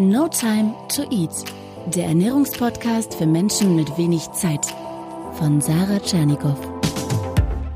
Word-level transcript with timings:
No 0.00 0.28
Time 0.28 0.76
to 0.94 1.02
Eat, 1.10 1.44
der 1.86 2.04
Ernährungspodcast 2.04 3.14
für 3.14 3.26
Menschen 3.26 3.74
mit 3.74 3.98
wenig 3.98 4.30
Zeit 4.30 4.64
von 5.32 5.60
Sarah 5.60 5.98
Tschernikow. 5.98 6.56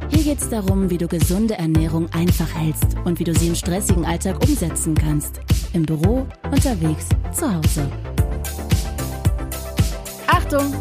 Hier 0.09 0.23
geht 0.23 0.39
es 0.41 0.49
darum, 0.49 0.89
wie 0.89 0.99
du 0.99 1.09
gesunde 1.09 1.55
Ernährung 1.55 2.07
einfach 2.13 2.55
hältst 2.55 2.97
und 3.05 3.19
wie 3.19 3.25
du 3.25 3.35
sie 3.35 3.49
im 3.49 3.57
stressigen 3.57 4.05
Alltag 4.05 4.41
umsetzen 4.45 4.95
kannst. 4.95 5.41
Im 5.73 5.83
Büro, 5.83 6.25
unterwegs, 6.45 7.09
zu 7.33 7.53
Hause. 7.53 7.91
Achtung! 10.29 10.73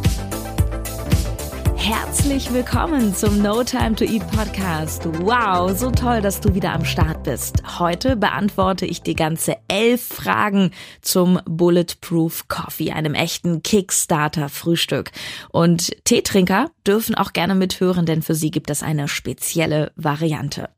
Herzlich 1.84 2.54
willkommen 2.54 3.16
zum 3.16 3.42
No 3.42 3.64
Time 3.64 3.96
to 3.96 4.06
Eat 4.06 4.22
Podcast. 4.30 5.04
Wow, 5.24 5.76
so 5.76 5.90
toll, 5.90 6.22
dass 6.22 6.40
du 6.40 6.54
wieder 6.54 6.74
am 6.74 6.86
Start 6.86 7.24
bist. 7.24 7.64
Heute 7.80 8.16
beantworte 8.16 8.86
ich 8.86 9.02
dir 9.02 9.16
ganze 9.16 9.58
elf 9.68 10.04
Fragen 10.04 10.70
zum 11.02 11.40
Bulletproof 11.46 12.48
Coffee, 12.48 12.92
einem 12.92 13.16
echten 13.16 13.64
Kickstarter 13.64 14.48
Frühstück. 14.48 15.10
Und 15.50 15.92
Teetrinker 16.06 16.70
dürfen 16.88 17.16
auch 17.16 17.34
gerne 17.34 17.56
mithören, 17.56 18.06
denn 18.06 18.22
für 18.22 18.36
sie 18.36 18.52
gibt 18.52 18.70
es 18.70 18.84
eine 18.84 19.08
spezielle 19.08 19.92
Variante. 19.96 20.70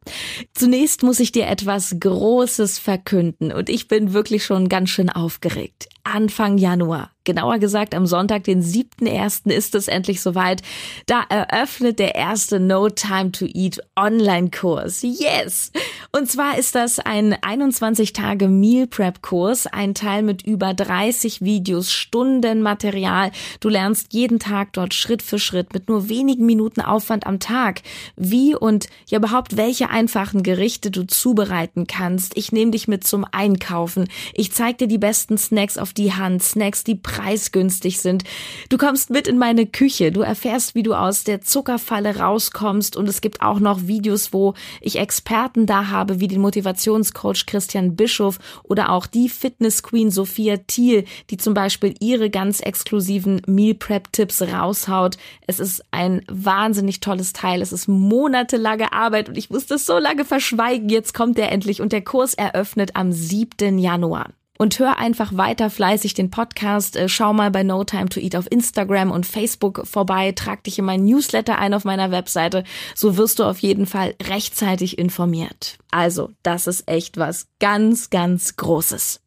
Zunächst 0.53 1.03
muss 1.03 1.19
ich 1.19 1.31
dir 1.31 1.47
etwas 1.47 1.95
Großes 1.99 2.79
verkünden 2.79 3.51
und 3.51 3.69
ich 3.69 3.87
bin 3.87 4.13
wirklich 4.13 4.45
schon 4.45 4.69
ganz 4.69 4.89
schön 4.89 5.09
aufgeregt. 5.09 5.87
Anfang 6.03 6.57
Januar 6.57 7.13
Genauer 7.25 7.59
gesagt, 7.59 7.95
am 7.95 8.05
Sonntag, 8.05 8.43
den 8.43 8.61
7.1. 8.61 9.49
ist 9.49 9.75
es 9.75 9.87
endlich 9.87 10.21
soweit. 10.21 10.61
Da 11.05 11.23
eröffnet 11.29 11.97
der 11.97 12.15
erste 12.15 12.59
No 12.59 12.89
Time 12.89 13.31
to 13.31 13.45
Eat 13.45 13.79
Online-Kurs. 13.95 15.03
Yes! 15.03 15.71
Und 16.11 16.29
zwar 16.29 16.57
ist 16.57 16.75
das 16.75 16.99
ein 16.99 17.37
21 17.41 18.11
Tage 18.11 18.49
Meal 18.49 18.87
Prep 18.87 19.21
Kurs, 19.21 19.67
ein 19.67 19.93
Teil 19.93 20.21
mit 20.21 20.41
über 20.41 20.73
30 20.73 21.41
Videos, 21.41 21.93
Stunden 21.93 22.61
Material. 22.61 23.31
Du 23.61 23.69
lernst 23.69 24.13
jeden 24.13 24.39
Tag 24.39 24.73
dort 24.73 24.93
Schritt 24.93 25.21
für 25.21 25.39
Schritt 25.39 25.73
mit 25.73 25.87
nur 25.93 26.09
wenigen 26.09 26.45
Minuten 26.45 26.81
Aufwand 26.81 27.27
am 27.27 27.39
Tag, 27.39 27.81
wie 28.15 28.55
und 28.55 28.87
ja 29.07 29.19
überhaupt 29.19 29.57
welche 29.57 29.89
einfachen 29.89 30.41
Gerichte 30.41 30.89
du 30.89 31.05
zubereiten 31.05 31.85
kannst. 31.85 32.35
Ich 32.35 32.51
nehme 32.51 32.71
dich 32.71 32.87
mit 32.87 33.05
zum 33.05 33.25
Einkaufen. 33.31 34.09
Ich 34.33 34.51
zeige 34.51 34.79
dir 34.79 34.87
die 34.87 34.97
besten 34.97 35.37
Snacks 35.37 35.77
auf 35.77 35.93
die 35.93 36.13
Hand, 36.13 36.41
Snacks, 36.41 36.83
die 36.83 36.95
preisgünstig 36.95 38.01
sind. 38.01 38.23
Du 38.69 38.77
kommst 38.77 39.11
mit 39.11 39.27
in 39.27 39.37
meine 39.37 39.67
Küche, 39.67 40.11
du 40.11 40.21
erfährst, 40.21 40.73
wie 40.73 40.83
du 40.83 40.95
aus 40.95 41.23
der 41.23 41.41
Zuckerfalle 41.41 42.17
rauskommst 42.17 42.97
und 42.97 43.07
es 43.07 43.21
gibt 43.21 43.41
auch 43.41 43.59
noch 43.59 43.85
Videos, 43.85 44.33
wo 44.33 44.55
ich 44.81 44.97
Experten 44.97 45.67
da 45.67 45.89
habe, 45.89 46.19
wie 46.19 46.27
den 46.27 46.41
Motivationscoach 46.41 47.45
Christian 47.45 47.95
Bischof 47.95 48.39
oder 48.63 48.89
auch 48.91 49.05
die 49.05 49.29
Fitness 49.29 49.83
Queen 49.83 50.09
Sophia 50.09 50.57
Thiel, 50.57 51.05
die 51.29 51.37
zum 51.37 51.53
Beispiel 51.53 51.93
ihre 51.99 52.31
ganz 52.31 52.61
exklusiven 52.61 53.41
Meal 53.45 53.75
Prep 53.75 54.11
Tipps 54.11 54.41
raushaut. 54.41 55.17
Es 55.45 55.59
ist 55.59 55.82
ein 55.93 56.23
wahnsinnig 56.27 56.99
tolles 56.99 57.33
Teil. 57.33 57.61
Es 57.61 57.71
ist 57.71 57.87
monatelange 57.87 58.91
Arbeit 58.91 59.29
und 59.29 59.37
ich 59.37 59.49
musste 59.49 59.75
es 59.75 59.85
so 59.85 59.97
lange 59.97 60.25
verschweigen. 60.25 60.89
Jetzt 60.89 61.13
kommt 61.13 61.39
er 61.39 61.51
endlich 61.51 61.81
und 61.81 61.91
der 61.91 62.03
Kurs 62.03 62.33
eröffnet 62.33 62.95
am 62.95 63.11
7. 63.11 63.77
Januar 63.77 64.29
und 64.57 64.79
hör 64.79 64.97
einfach 64.97 65.35
weiter 65.35 65.69
fleißig 65.69 66.13
den 66.13 66.29
Podcast. 66.29 66.95
Äh, 66.95 67.09
schau 67.09 67.33
mal 67.33 67.51
bei 67.51 67.63
No 67.63 67.83
Time 67.83 68.09
to 68.09 68.19
Eat 68.19 68.35
auf 68.35 68.49
Instagram 68.51 69.11
und 69.11 69.25
Facebook 69.25 69.85
vorbei. 69.85 70.31
Trag 70.31 70.63
dich 70.63 70.79
in 70.79 70.85
mein 70.85 71.03
Newsletter 71.03 71.57
ein 71.57 71.73
auf 71.73 71.85
meiner 71.85 72.11
Webseite. 72.11 72.63
So 72.95 73.17
wirst 73.17 73.39
du 73.39 73.43
auf 73.43 73.59
jeden 73.59 73.85
Fall 73.85 74.15
rechtzeitig 74.21 74.97
informiert. 74.97 75.77
Also, 75.91 76.31
das 76.43 76.67
ist 76.67 76.87
echt 76.87 77.17
was 77.17 77.47
ganz, 77.59 78.09
ganz 78.09 78.55
Großes. 78.55 79.21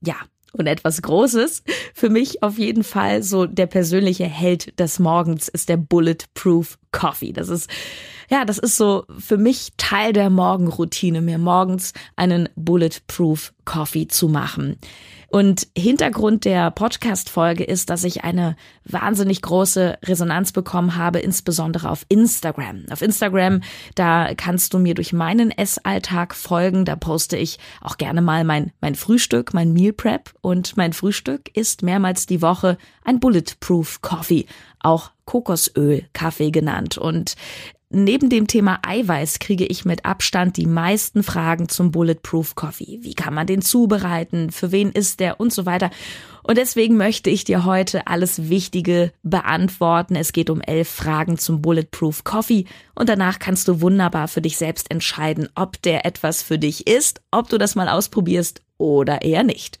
Ja, 0.00 0.16
und 0.56 0.66
etwas 0.66 1.02
Großes. 1.02 1.62
Für 1.94 2.10
mich 2.10 2.42
auf 2.42 2.58
jeden 2.58 2.84
Fall 2.84 3.22
so 3.22 3.46
der 3.46 3.66
persönliche 3.66 4.24
Held 4.24 4.78
des 4.78 4.98
Morgens 4.98 5.48
ist 5.48 5.68
der 5.68 5.76
Bulletproof 5.76 6.78
Coffee. 6.96 7.32
Das 7.32 7.48
ist, 7.48 7.68
ja, 8.30 8.44
das 8.44 8.58
ist 8.58 8.76
so 8.76 9.04
für 9.18 9.36
mich 9.36 9.72
Teil 9.76 10.12
der 10.12 10.30
Morgenroutine, 10.30 11.20
mir 11.20 11.38
morgens 11.38 11.92
einen 12.16 12.48
Bulletproof 12.56 13.52
Coffee 13.64 14.08
zu 14.08 14.28
machen. 14.28 14.78
Und 15.28 15.66
Hintergrund 15.76 16.44
der 16.44 16.70
Podcast-Folge 16.70 17.64
ist, 17.64 17.90
dass 17.90 18.04
ich 18.04 18.24
eine 18.24 18.56
wahnsinnig 18.84 19.42
große 19.42 19.98
Resonanz 20.04 20.52
bekommen 20.52 20.96
habe, 20.96 21.18
insbesondere 21.18 21.90
auf 21.90 22.06
Instagram. 22.08 22.84
Auf 22.90 23.02
Instagram, 23.02 23.60
da 23.96 24.34
kannst 24.34 24.72
du 24.72 24.78
mir 24.78 24.94
durch 24.94 25.12
meinen 25.12 25.50
Essalltag 25.50 26.34
folgen. 26.34 26.84
Da 26.84 26.96
poste 26.96 27.36
ich 27.36 27.58
auch 27.82 27.98
gerne 27.98 28.22
mal 28.22 28.44
mein, 28.44 28.72
mein 28.80 28.94
Frühstück, 28.94 29.52
mein 29.52 29.72
Meal 29.72 29.92
Prep. 29.92 30.32
Und 30.40 30.76
mein 30.76 30.92
Frühstück 30.92 31.50
ist 31.54 31.82
mehrmals 31.82 32.26
die 32.26 32.40
Woche 32.40 32.78
ein 33.04 33.20
Bulletproof 33.20 34.00
Coffee, 34.00 34.46
auch 34.78 35.10
Kokosöl 35.26 36.04
Kaffee 36.14 36.50
genannt. 36.50 36.96
Und 36.96 37.36
Neben 37.88 38.30
dem 38.30 38.48
Thema 38.48 38.80
Eiweiß 38.84 39.38
kriege 39.38 39.64
ich 39.64 39.84
mit 39.84 40.04
Abstand 40.04 40.56
die 40.56 40.66
meisten 40.66 41.22
Fragen 41.22 41.68
zum 41.68 41.92
Bulletproof 41.92 42.56
Coffee. 42.56 42.98
Wie 43.02 43.14
kann 43.14 43.32
man 43.32 43.46
den 43.46 43.62
zubereiten? 43.62 44.50
Für 44.50 44.72
wen 44.72 44.90
ist 44.90 45.20
der? 45.20 45.38
Und 45.38 45.52
so 45.52 45.66
weiter. 45.66 45.90
Und 46.42 46.58
deswegen 46.58 46.96
möchte 46.96 47.30
ich 47.30 47.44
dir 47.44 47.64
heute 47.64 48.08
alles 48.08 48.48
Wichtige 48.48 49.12
beantworten. 49.22 50.16
Es 50.16 50.32
geht 50.32 50.50
um 50.50 50.60
elf 50.60 50.88
Fragen 50.88 51.38
zum 51.38 51.62
Bulletproof 51.62 52.24
Coffee 52.24 52.64
und 52.96 53.08
danach 53.08 53.38
kannst 53.38 53.68
du 53.68 53.80
wunderbar 53.80 54.26
für 54.26 54.42
dich 54.42 54.56
selbst 54.56 54.90
entscheiden, 54.90 55.48
ob 55.54 55.80
der 55.82 56.04
etwas 56.04 56.42
für 56.42 56.58
dich 56.58 56.88
ist, 56.88 57.20
ob 57.30 57.48
du 57.48 57.56
das 57.56 57.76
mal 57.76 57.88
ausprobierst 57.88 58.62
oder 58.78 59.22
eher 59.22 59.44
nicht. 59.44 59.78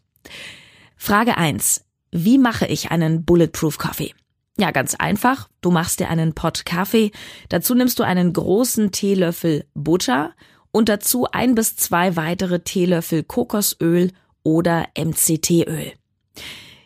Frage 0.96 1.36
eins: 1.36 1.84
Wie 2.12 2.38
mache 2.38 2.66
ich 2.66 2.92
einen 2.92 3.24
Bulletproof 3.24 3.78
Coffee? 3.78 4.14
Ja, 4.58 4.70
ganz 4.70 4.94
einfach. 4.94 5.48
Du 5.60 5.70
machst 5.70 6.00
dir 6.00 6.08
einen 6.08 6.34
Pott 6.34 6.64
Kaffee. 6.64 7.10
Dazu 7.50 7.74
nimmst 7.74 7.98
du 7.98 8.04
einen 8.04 8.32
großen 8.32 8.90
Teelöffel 8.90 9.66
Butter 9.74 10.32
und 10.72 10.88
dazu 10.88 11.26
ein 11.30 11.54
bis 11.54 11.76
zwei 11.76 12.16
weitere 12.16 12.60
Teelöffel 12.60 13.22
Kokosöl 13.22 14.12
oder 14.42 14.86
MCT-Öl. 14.96 15.92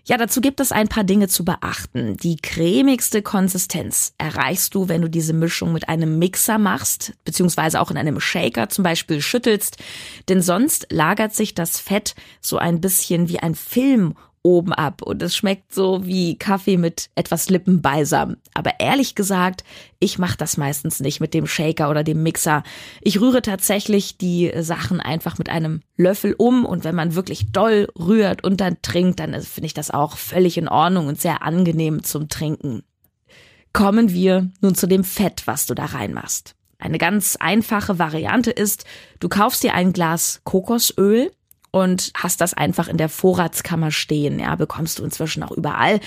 Ja, 0.04 0.16
dazu 0.16 0.40
gibt 0.40 0.58
es 0.58 0.72
ein 0.72 0.88
paar 0.88 1.04
Dinge 1.04 1.28
zu 1.28 1.44
beachten. 1.44 2.16
Die 2.16 2.34
cremigste 2.34 3.22
Konsistenz 3.22 4.14
erreichst 4.18 4.74
du, 4.74 4.88
wenn 4.88 5.02
du 5.02 5.08
diese 5.08 5.32
Mischung 5.32 5.72
mit 5.72 5.88
einem 5.88 6.18
Mixer 6.18 6.58
machst, 6.58 7.12
beziehungsweise 7.24 7.80
auch 7.80 7.92
in 7.92 7.96
einem 7.96 8.18
Shaker 8.18 8.68
zum 8.68 8.82
Beispiel 8.82 9.20
schüttelst, 9.20 9.76
denn 10.28 10.42
sonst 10.42 10.88
lagert 10.90 11.34
sich 11.34 11.54
das 11.54 11.78
Fett 11.78 12.16
so 12.40 12.58
ein 12.58 12.80
bisschen 12.80 13.28
wie 13.28 13.38
ein 13.38 13.54
Film 13.54 14.16
oben 14.42 14.72
ab 14.72 15.02
und 15.02 15.22
es 15.22 15.36
schmeckt 15.36 15.74
so 15.74 16.06
wie 16.06 16.36
Kaffee 16.36 16.76
mit 16.76 17.10
etwas 17.14 17.50
Lippenbalsam. 17.50 18.36
Aber 18.54 18.80
ehrlich 18.80 19.14
gesagt, 19.14 19.64
ich 19.98 20.18
mache 20.18 20.38
das 20.38 20.56
meistens 20.56 21.00
nicht 21.00 21.20
mit 21.20 21.34
dem 21.34 21.46
Shaker 21.46 21.90
oder 21.90 22.04
dem 22.04 22.22
Mixer. 22.22 22.62
Ich 23.02 23.20
rühre 23.20 23.42
tatsächlich 23.42 24.16
die 24.16 24.50
Sachen 24.60 25.00
einfach 25.00 25.38
mit 25.38 25.48
einem 25.48 25.82
Löffel 25.96 26.34
um 26.38 26.64
und 26.64 26.84
wenn 26.84 26.94
man 26.94 27.14
wirklich 27.14 27.52
doll 27.52 27.88
rührt 27.98 28.42
und 28.42 28.60
dann 28.60 28.80
trinkt, 28.82 29.20
dann 29.20 29.40
finde 29.42 29.66
ich 29.66 29.74
das 29.74 29.90
auch 29.90 30.16
völlig 30.16 30.56
in 30.56 30.68
Ordnung 30.68 31.06
und 31.08 31.20
sehr 31.20 31.42
angenehm 31.42 32.02
zum 32.02 32.28
Trinken. 32.28 32.82
Kommen 33.72 34.12
wir 34.12 34.50
nun 34.60 34.74
zu 34.74 34.86
dem 34.86 35.04
Fett, 35.04 35.46
was 35.46 35.66
du 35.66 35.74
da 35.74 35.84
reinmachst. 35.84 36.56
Eine 36.78 36.98
ganz 36.98 37.36
einfache 37.36 37.98
Variante 37.98 38.50
ist, 38.50 38.84
du 39.20 39.28
kaufst 39.28 39.62
dir 39.62 39.74
ein 39.74 39.92
Glas 39.92 40.40
Kokosöl, 40.44 41.30
und 41.70 42.10
hast 42.14 42.40
das 42.40 42.54
einfach 42.54 42.88
in 42.88 42.96
der 42.96 43.08
Vorratskammer 43.08 43.90
stehen. 43.90 44.38
Ja, 44.40 44.56
bekommst 44.56 44.98
du 44.98 45.04
inzwischen 45.04 45.42
auch 45.42 45.52
überall. 45.52 46.00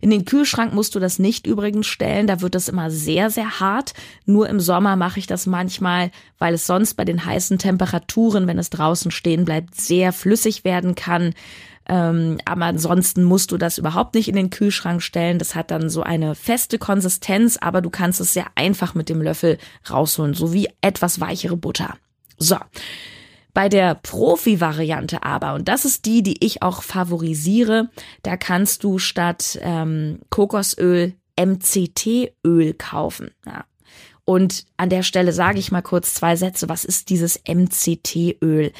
In 0.00 0.10
den 0.10 0.24
Kühlschrank 0.24 0.72
musst 0.72 0.94
du 0.94 1.00
das 1.00 1.18
nicht 1.18 1.46
übrigens 1.46 1.86
stellen. 1.86 2.26
Da 2.26 2.40
wird 2.40 2.54
das 2.54 2.68
immer 2.68 2.90
sehr, 2.90 3.30
sehr 3.30 3.60
hart. 3.60 3.92
Nur 4.24 4.48
im 4.48 4.60
Sommer 4.60 4.96
mache 4.96 5.18
ich 5.18 5.26
das 5.26 5.46
manchmal, 5.46 6.10
weil 6.38 6.54
es 6.54 6.66
sonst 6.66 6.94
bei 6.94 7.04
den 7.04 7.24
heißen 7.24 7.58
Temperaturen, 7.58 8.46
wenn 8.46 8.58
es 8.58 8.70
draußen 8.70 9.10
stehen 9.10 9.44
bleibt, 9.44 9.74
sehr 9.78 10.12
flüssig 10.12 10.64
werden 10.64 10.94
kann. 10.94 11.34
Ähm, 11.90 12.38
aber 12.44 12.66
ansonsten 12.66 13.24
musst 13.24 13.50
du 13.50 13.58
das 13.58 13.76
überhaupt 13.76 14.14
nicht 14.14 14.28
in 14.28 14.36
den 14.36 14.50
Kühlschrank 14.50 15.02
stellen. 15.02 15.38
Das 15.38 15.54
hat 15.54 15.70
dann 15.70 15.90
so 15.90 16.02
eine 16.02 16.34
feste 16.34 16.78
Konsistenz, 16.78 17.58
aber 17.60 17.82
du 17.82 17.90
kannst 17.90 18.20
es 18.20 18.32
sehr 18.32 18.46
einfach 18.54 18.94
mit 18.94 19.08
dem 19.08 19.20
Löffel 19.20 19.58
rausholen, 19.90 20.34
so 20.34 20.52
wie 20.52 20.68
etwas 20.80 21.20
weichere 21.20 21.56
Butter. 21.56 21.96
So. 22.38 22.56
Bei 23.52 23.68
der 23.68 23.94
Profi-Variante 23.94 25.22
aber, 25.22 25.54
und 25.54 25.68
das 25.68 25.84
ist 25.84 26.04
die, 26.04 26.22
die 26.22 26.44
ich 26.44 26.62
auch 26.62 26.82
favorisiere, 26.82 27.90
da 28.22 28.36
kannst 28.36 28.84
du 28.84 28.98
statt 28.98 29.58
ähm, 29.62 30.20
Kokosöl 30.30 31.14
MCT-Öl 31.38 32.74
kaufen. 32.74 33.30
Ja. 33.46 33.64
Und 34.24 34.66
an 34.76 34.90
der 34.90 35.02
Stelle 35.02 35.32
sage 35.32 35.58
ich 35.58 35.72
mal 35.72 35.82
kurz 35.82 36.14
zwei 36.14 36.36
Sätze. 36.36 36.68
Was 36.68 36.84
ist 36.84 37.08
dieses 37.10 37.40
MCT-Öl? 37.48 38.72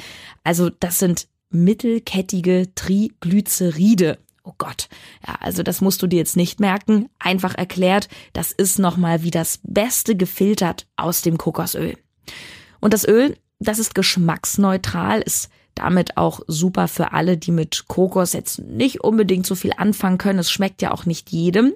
Also 0.43 0.69
das 0.69 0.99
sind 0.99 1.27
mittelkettige 1.49 2.73
Triglyceride. 2.75 4.19
Oh 4.43 4.53
Gott. 4.57 4.87
Ja, 5.27 5.35
also 5.39 5.61
das 5.61 5.81
musst 5.81 6.01
du 6.01 6.07
dir 6.07 6.17
jetzt 6.17 6.37
nicht 6.37 6.59
merken. 6.59 7.09
Einfach 7.19 7.55
erklärt, 7.55 8.07
das 8.33 8.51
ist 8.51 8.79
nochmal 8.79 9.23
wie 9.23 9.31
das 9.31 9.59
Beste 9.63 10.15
gefiltert 10.15 10.87
aus 10.95 11.21
dem 11.21 11.37
Kokosöl. 11.37 11.97
Und 12.79 12.93
das 12.93 13.05
Öl 13.07 13.37
das 13.61 13.79
ist 13.79 13.95
geschmacksneutral. 13.95 15.23
Es 15.25 15.49
damit 15.75 16.17
auch 16.17 16.41
super 16.47 16.87
für 16.87 17.13
alle, 17.13 17.37
die 17.37 17.51
mit 17.51 17.85
Kokos 17.87 18.33
jetzt 18.33 18.59
nicht 18.59 19.01
unbedingt 19.01 19.45
so 19.45 19.55
viel 19.55 19.71
anfangen 19.75 20.17
können. 20.17 20.39
Es 20.39 20.51
schmeckt 20.51 20.81
ja 20.81 20.91
auch 20.91 21.05
nicht 21.05 21.29
jedem. 21.29 21.73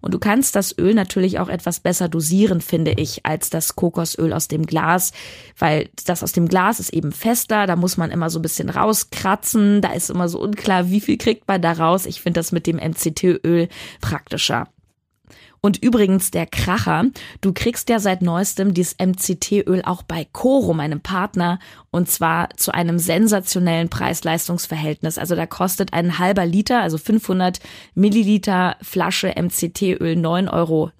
Und 0.00 0.14
du 0.14 0.18
kannst 0.18 0.54
das 0.54 0.76
Öl 0.78 0.94
natürlich 0.94 1.38
auch 1.38 1.48
etwas 1.48 1.80
besser 1.80 2.08
dosieren, 2.08 2.60
finde 2.60 2.92
ich, 2.92 3.24
als 3.24 3.50
das 3.50 3.74
Kokosöl 3.74 4.32
aus 4.32 4.48
dem 4.48 4.66
Glas, 4.66 5.12
weil 5.58 5.88
das 6.04 6.22
aus 6.22 6.32
dem 6.32 6.48
Glas 6.48 6.78
ist 6.80 6.92
eben 6.92 7.12
fester, 7.12 7.66
da 7.66 7.76
muss 7.76 7.96
man 7.96 8.10
immer 8.10 8.30
so 8.30 8.38
ein 8.38 8.42
bisschen 8.42 8.68
rauskratzen, 8.68 9.80
da 9.80 9.92
ist 9.92 10.10
immer 10.10 10.28
so 10.28 10.40
unklar, 10.40 10.90
wie 10.90 11.00
viel 11.00 11.18
kriegt 11.18 11.48
man 11.48 11.62
da 11.62 11.72
raus. 11.72 12.06
Ich 12.06 12.20
finde 12.20 12.40
das 12.40 12.52
mit 12.52 12.66
dem 12.66 12.76
MCT-Öl 12.76 13.68
praktischer. 14.00 14.68
Und 15.60 15.82
übrigens 15.82 16.30
der 16.30 16.46
Kracher, 16.46 17.06
du 17.40 17.52
kriegst 17.52 17.88
ja 17.88 17.98
seit 17.98 18.22
neuestem 18.22 18.74
dieses 18.74 18.96
MCT-Öl 18.98 19.82
auch 19.84 20.02
bei 20.02 20.26
Coro, 20.32 20.72
meinem 20.72 21.00
Partner, 21.00 21.58
und 21.90 22.08
zwar 22.08 22.50
zu 22.56 22.72
einem 22.72 22.98
sensationellen 22.98 23.88
Preis-Leistungs-Verhältnis. 23.88 25.18
Also 25.18 25.34
da 25.34 25.46
kostet 25.46 25.94
ein 25.94 26.18
halber 26.18 26.44
Liter, 26.46 26.82
also 26.82 26.98
500 26.98 27.60
Milliliter 27.94 28.76
Flasche 28.82 29.34
MCT-Öl 29.34 30.16
9,90 30.16 30.52
Euro. 30.52 30.90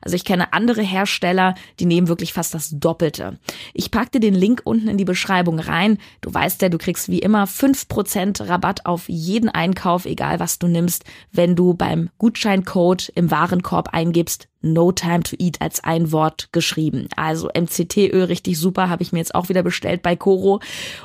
Also 0.00 0.14
ich 0.14 0.24
kenne 0.24 0.52
andere 0.52 0.82
Hersteller, 0.82 1.54
die 1.80 1.86
nehmen 1.86 2.08
wirklich 2.08 2.32
fast 2.32 2.54
das 2.54 2.70
Doppelte. 2.70 3.38
Ich 3.74 3.90
pack 3.90 4.12
dir 4.12 4.20
den 4.20 4.34
Link 4.34 4.62
unten 4.64 4.88
in 4.88 4.96
die 4.96 5.04
Beschreibung 5.04 5.58
rein. 5.58 5.98
Du 6.20 6.32
weißt 6.32 6.62
ja, 6.62 6.68
du 6.68 6.78
kriegst 6.78 7.08
wie 7.10 7.18
immer 7.18 7.44
5% 7.44 8.48
Rabatt 8.48 8.86
auf 8.86 9.08
jeden 9.08 9.48
Einkauf, 9.48 10.06
egal 10.06 10.40
was 10.40 10.58
du 10.58 10.68
nimmst, 10.68 11.04
wenn 11.32 11.56
du 11.56 11.74
beim 11.74 12.10
Gutscheincode 12.18 13.10
im 13.14 13.30
Warenkorb 13.30 13.65
eingibst 13.72 14.48
No 14.62 14.92
Time 14.92 15.22
to 15.22 15.36
Eat 15.38 15.60
als 15.60 15.82
ein 15.84 16.12
Wort 16.12 16.48
geschrieben. 16.52 17.08
Also 17.16 17.48
MCT-Öl 17.48 18.24
richtig 18.24 18.58
super, 18.58 18.88
habe 18.88 19.02
ich 19.02 19.12
mir 19.12 19.18
jetzt 19.18 19.34
auch 19.34 19.48
wieder 19.48 19.62
bestellt 19.62 20.02
bei 20.02 20.16
Coro 20.16 20.60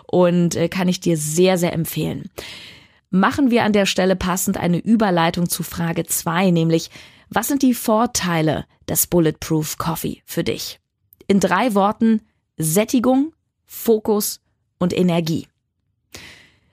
und 0.08 0.56
äh, 0.56 0.70
kann 0.70 0.88
ich 0.88 1.00
dir 1.00 1.18
sehr, 1.18 1.58
sehr 1.58 1.74
empfehlen. 1.74 2.30
Machen 3.10 3.52
wir 3.52 3.64
an 3.64 3.74
der 3.74 3.86
Stelle 3.86 4.16
passend 4.16 4.58
eine 4.58 4.78
Überleitung 4.78 5.50
zu 5.50 5.64
Frage 5.64 6.06
zwei, 6.06 6.50
nämlich 6.52 6.90
was 7.30 7.48
sind 7.48 7.62
die 7.62 7.74
Vorteile 7.74 8.66
des 8.88 9.08
Bulletproof 9.08 9.78
Coffee 9.78 10.22
für 10.26 10.44
dich? 10.44 10.80
In 11.28 11.40
drei 11.40 11.76
Worten 11.76 12.22
Sättigung, 12.58 13.34
Fokus 13.66 14.42
und 14.80 14.94
Energie. 14.94 15.48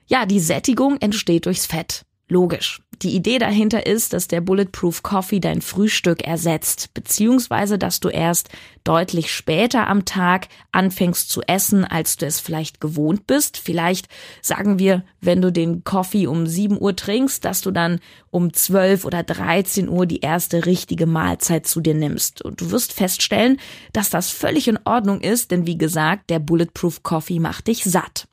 Ja, 0.06 0.26
die 0.26 0.40
Sättigung 0.40 0.96
entsteht 1.00 1.46
durchs 1.46 1.66
Fett. 1.66 2.04
Logisch. 2.28 2.80
Die 3.02 3.14
Idee 3.14 3.38
dahinter 3.38 3.86
ist, 3.86 4.12
dass 4.12 4.26
der 4.26 4.40
Bulletproof 4.40 5.04
Coffee 5.04 5.38
dein 5.38 5.62
Frühstück 5.62 6.24
ersetzt, 6.24 6.92
beziehungsweise 6.94 7.78
dass 7.78 8.00
du 8.00 8.08
erst 8.08 8.48
deutlich 8.82 9.32
später 9.32 9.86
am 9.86 10.04
Tag 10.04 10.48
anfängst 10.72 11.30
zu 11.30 11.40
essen, 11.42 11.84
als 11.84 12.16
du 12.16 12.26
es 12.26 12.40
vielleicht 12.40 12.80
gewohnt 12.80 13.28
bist. 13.28 13.56
Vielleicht 13.56 14.08
sagen 14.42 14.80
wir, 14.80 15.04
wenn 15.20 15.40
du 15.40 15.52
den 15.52 15.84
Coffee 15.84 16.26
um 16.26 16.48
7 16.48 16.80
Uhr 16.80 16.96
trinkst, 16.96 17.44
dass 17.44 17.60
du 17.60 17.70
dann 17.70 18.00
um 18.30 18.52
12 18.52 19.04
oder 19.04 19.22
13 19.22 19.88
Uhr 19.88 20.04
die 20.06 20.20
erste 20.20 20.66
richtige 20.66 21.06
Mahlzeit 21.06 21.68
zu 21.68 21.80
dir 21.80 21.94
nimmst. 21.94 22.42
Und 22.42 22.60
du 22.60 22.72
wirst 22.72 22.92
feststellen, 22.92 23.60
dass 23.92 24.10
das 24.10 24.30
völlig 24.30 24.66
in 24.66 24.78
Ordnung 24.84 25.20
ist, 25.20 25.52
denn 25.52 25.66
wie 25.66 25.78
gesagt, 25.78 26.30
der 26.30 26.40
Bulletproof 26.40 27.04
Coffee 27.04 27.38
macht 27.38 27.68
dich 27.68 27.84
satt. 27.84 28.26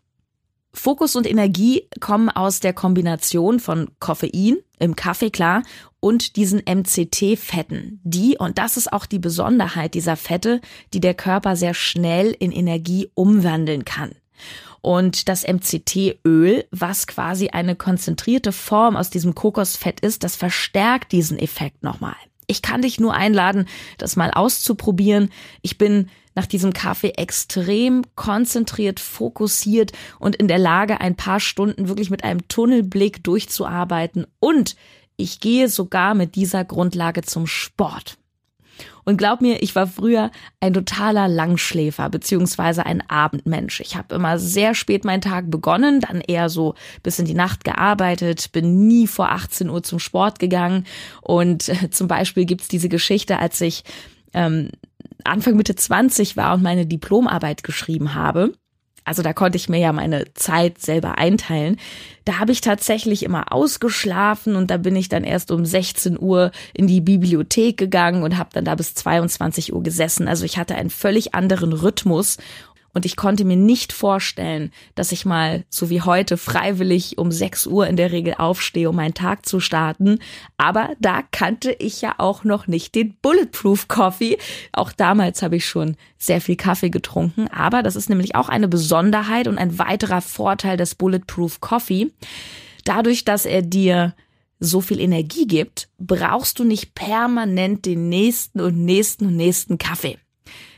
Fokus 0.76 1.16
und 1.16 1.26
Energie 1.26 1.88
kommen 2.00 2.30
aus 2.30 2.60
der 2.60 2.74
Kombination 2.74 3.60
von 3.60 3.90
Koffein 4.00 4.58
im 4.78 4.96
Kaffee 4.96 5.32
klar 5.32 5.64
und 6.00 6.36
diesen 6.36 6.60
MCT-Fetten, 6.60 8.00
die, 8.04 8.38
und 8.38 8.58
das 8.58 8.78
ist 8.78 8.94
auch 8.94 9.06
die 9.06 9.18
Besonderheit 9.20 9.94
dieser 9.96 10.18
Fette, 10.18 10.62
die 10.94 11.00
der 11.00 11.14
Körper 11.14 11.56
sehr 11.56 11.74
schnell 11.74 12.36
in 12.38 12.52
Energie 12.52 13.10
umwandeln 13.16 13.86
kann. 13.86 14.12
Und 14.82 15.30
das 15.30 15.48
MCT-Öl, 15.48 16.66
was 16.70 17.08
quasi 17.08 17.50
eine 17.50 17.76
konzentrierte 17.76 18.52
Form 18.52 18.96
aus 18.96 19.10
diesem 19.10 19.34
Kokosfett 19.34 20.02
ist, 20.02 20.24
das 20.24 20.36
verstärkt 20.36 21.12
diesen 21.12 21.40
Effekt 21.40 21.82
nochmal. 21.82 22.16
Ich 22.46 22.62
kann 22.62 22.84
dich 22.84 23.00
nur 23.00 23.16
einladen, 23.16 23.68
das 23.98 24.16
mal 24.16 24.30
auszuprobieren. 24.30 25.32
Ich 25.64 25.80
bin 25.80 26.10
nach 26.36 26.46
diesem 26.46 26.74
Kaffee 26.74 27.12
extrem 27.12 28.04
konzentriert, 28.16 29.00
fokussiert 29.00 29.94
und 30.20 30.36
in 30.36 30.48
der 30.48 30.60
Lage, 30.60 31.02
ein 31.02 31.16
paar 31.16 31.40
Stunden 31.40 31.88
wirklich 31.88 32.10
mit 32.10 32.24
einem 32.24 32.48
Tunnelblick 32.48 33.24
durchzuarbeiten. 33.24 34.28
Und 34.40 34.76
ich 35.18 35.40
gehe 35.40 35.70
sogar 35.70 36.14
mit 36.14 36.36
dieser 36.36 36.66
Grundlage 36.66 37.22
zum 37.22 37.48
Sport. 37.48 38.18
Und 39.06 39.18
glaub 39.18 39.40
mir, 39.40 39.62
ich 39.62 39.76
war 39.76 39.88
früher 39.88 40.32
ein 40.60 40.74
totaler 40.74 41.28
Langschläfer 41.28 42.10
beziehungsweise 42.10 42.86
ein 42.86 43.08
Abendmensch. 43.08 43.80
Ich 43.80 43.96
habe 43.96 44.16
immer 44.16 44.40
sehr 44.40 44.74
spät 44.74 45.06
meinen 45.06 45.22
Tag 45.22 45.50
begonnen, 45.50 46.02
dann 46.02 46.22
eher 46.22 46.50
so 46.50 46.74
bis 47.04 47.20
in 47.20 47.26
die 47.26 47.36
Nacht 47.36 47.64
gearbeitet, 47.64 48.52
bin 48.52 48.88
nie 48.88 49.08
vor 49.08 49.32
18 49.32 49.70
Uhr 49.70 49.84
zum 49.84 50.00
Sport 50.00 50.40
gegangen. 50.40 50.86
Und 51.22 51.72
zum 51.94 52.08
Beispiel 52.08 52.46
gibt's 52.46 52.68
diese 52.68 52.90
Geschichte, 52.90 53.40
als 53.40 53.62
ich 53.62 53.84
ähm, 54.34 54.72
Anfang 55.26 55.56
Mitte 55.56 55.76
20 55.76 56.38
war 56.38 56.54
und 56.56 56.64
meine 56.64 56.86
Diplomarbeit 56.86 57.64
geschrieben 57.64 58.14
habe, 58.14 58.54
also 59.06 59.22
da 59.22 59.34
konnte 59.34 59.56
ich 59.56 59.70
mir 59.70 59.78
ja 59.78 59.94
meine 59.94 60.34
Zeit 60.34 60.82
selber 60.82 61.20
einteilen. 61.20 61.78
Da 62.26 62.40
habe 62.40 62.52
ich 62.52 62.60
tatsächlich 62.62 63.22
immer 63.22 63.54
ausgeschlafen 63.54 64.56
und 64.56 64.72
da 64.72 64.78
bin 64.78 64.96
ich 64.96 65.10
dann 65.10 65.24
erst 65.24 65.52
um 65.52 65.64
16 65.64 66.20
Uhr 66.20 66.52
in 66.74 66.88
die 66.88 67.02
Bibliothek 67.02 67.78
gegangen 67.78 68.24
und 68.24 68.40
habe 68.40 68.50
dann 68.54 68.66
da 68.66 68.74
bis 68.74 68.96
22 68.96 69.74
Uhr 69.74 69.84
gesessen. 69.84 70.28
Also 70.28 70.44
ich 70.44 70.58
hatte 70.58 70.74
einen 70.74 70.90
völlig 70.90 71.36
anderen 71.36 71.72
Rhythmus 71.72 72.38
und 72.96 73.06
ich 73.06 73.18
konnte 73.18 73.44
mir 73.44 73.58
nicht 73.58 73.92
vorstellen, 73.92 74.72
dass 74.96 75.12
ich 75.12 75.26
mal, 75.26 75.66
so 75.70 75.90
wie 75.90 76.02
heute, 76.02 76.38
freiwillig 76.38 77.18
um 77.18 77.30
6 77.30 77.68
Uhr 77.68 77.88
in 77.88 77.98
der 77.98 78.14
Regel 78.14 78.36
aufstehe, 78.36 78.90
um 78.90 78.96
meinen 78.96 79.14
Tag 79.14 79.46
zu 79.46 79.60
starten. 79.60 80.20
Aber 80.58 80.92
da 81.02 81.22
kannte 81.32 81.74
ich 81.74 82.02
ja 82.02 82.16
auch 82.20 82.46
noch 82.46 82.68
nicht 82.68 82.96
den 82.96 83.18
Bulletproof 83.22 83.90
Coffee. 83.90 84.38
Auch 84.72 84.94
damals 84.94 85.42
habe 85.42 85.58
ich 85.58 85.66
schon 85.66 85.98
sehr 86.18 86.40
viel 86.40 86.56
Kaffee 86.56 86.90
getrunken. 86.90 87.50
Aber 87.50 87.84
das 87.84 87.98
ist 87.98 88.10
nämlich 88.10 88.36
auch 88.36 88.48
eine 88.48 88.70
Besonderheit 88.70 89.50
und 89.50 89.58
ein 89.58 89.78
weiterer 89.78 90.22
Vorteil 90.22 90.78
des 90.78 90.96
Bulletproof 90.96 91.60
Coffee. 91.60 92.14
Dadurch, 92.86 93.26
dass 93.26 93.46
er 93.46 93.62
dir 93.62 94.16
so 94.62 94.80
viel 94.80 95.02
Energie 95.02 95.48
gibt, 95.48 95.90
brauchst 96.00 96.60
du 96.60 96.64
nicht 96.64 96.96
permanent 96.96 97.86
den 97.86 98.08
nächsten 98.08 98.62
und 98.62 98.86
nächsten 98.86 99.26
und 99.26 99.36
nächsten 99.36 99.78
Kaffee. 99.78 100.18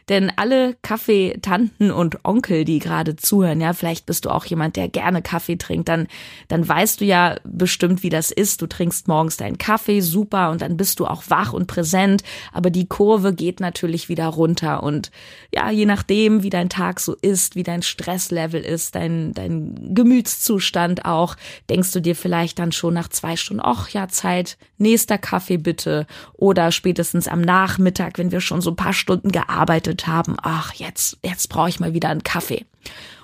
Denn 0.10 0.32
alle 0.38 0.76
Kaffeetanten 0.82 1.92
und 1.92 2.24
Onkel, 2.24 2.64
die 2.64 2.80
gerade 2.80 3.18
zuhören, 3.18 3.60
ja, 3.60 3.74
vielleicht 3.74 4.06
bist 4.06 4.24
du 4.24 4.30
auch 4.30 4.46
jemand, 4.46 4.78
der 4.78 4.88
gerne 4.88 5.22
Kaffee 5.22 5.58
trinkt, 5.58 5.90
dann, 5.90 6.08
dann 6.48 6.66
weißt 6.66 7.02
du 7.02 7.06
ja 7.06 7.36
bestimmt, 7.44 8.04
wie 8.04 8.10
das 8.10 8.32
ist. 8.32 8.62
Du 8.62 8.68
trinkst 8.68 9.10
morgens 9.10 9.36
deinen 9.36 9.58
Kaffee, 9.58 10.00
super, 10.00 10.52
und 10.52 10.62
dann 10.62 10.78
bist 10.78 11.02
du 11.02 11.08
auch 11.08 11.24
wach 11.28 11.52
und 11.52 11.68
präsent. 11.68 12.24
Aber 12.54 12.70
die 12.70 12.88
Kurve 12.88 13.34
geht 13.34 13.60
natürlich 13.60 14.08
wieder 14.08 14.28
runter. 14.28 14.82
Und 14.82 15.12
ja, 15.54 15.70
je 15.72 15.86
nachdem, 15.86 16.42
wie 16.42 16.50
dein 16.50 16.70
Tag 16.70 17.02
so 17.02 17.14
ist, 17.22 17.56
wie 17.56 17.64
dein 17.64 17.82
Stresslevel 17.82 18.62
ist, 18.62 18.96
dein, 18.96 19.34
dein 19.34 19.94
Gemütszustand 19.94 21.04
auch, 21.04 21.36
denkst 21.70 21.92
du 21.92 22.00
dir 22.00 22.16
vielleicht 22.16 22.60
dann 22.60 22.72
schon 22.72 22.94
nach 22.94 23.10
zwei 23.10 23.36
Stunden, 23.36 23.62
ach 23.64 23.90
ja, 23.90 24.08
Zeit, 24.08 24.58
nächster 24.78 25.18
Kaffee 25.18 25.58
bitte. 25.58 26.08
Oder 26.34 26.72
spätestens 26.72 27.28
am 27.28 27.42
Nachmittag, 27.42 28.18
wenn 28.18 28.32
wir 28.32 28.40
schon 28.40 28.62
so 28.62 28.72
ein 28.72 28.78
paar 28.78 28.94
Stunden 28.94 29.34
gearbeitet 29.34 29.97
gefühlt 29.98 30.08
haben, 30.08 30.38
ach, 30.42 30.74
jetzt, 30.74 31.18
jetzt 31.24 31.48
brauche 31.50 31.70
ich 31.70 31.80
mal 31.80 31.94
wieder 31.94 32.10
einen 32.10 32.24
Kaffee. 32.24 32.66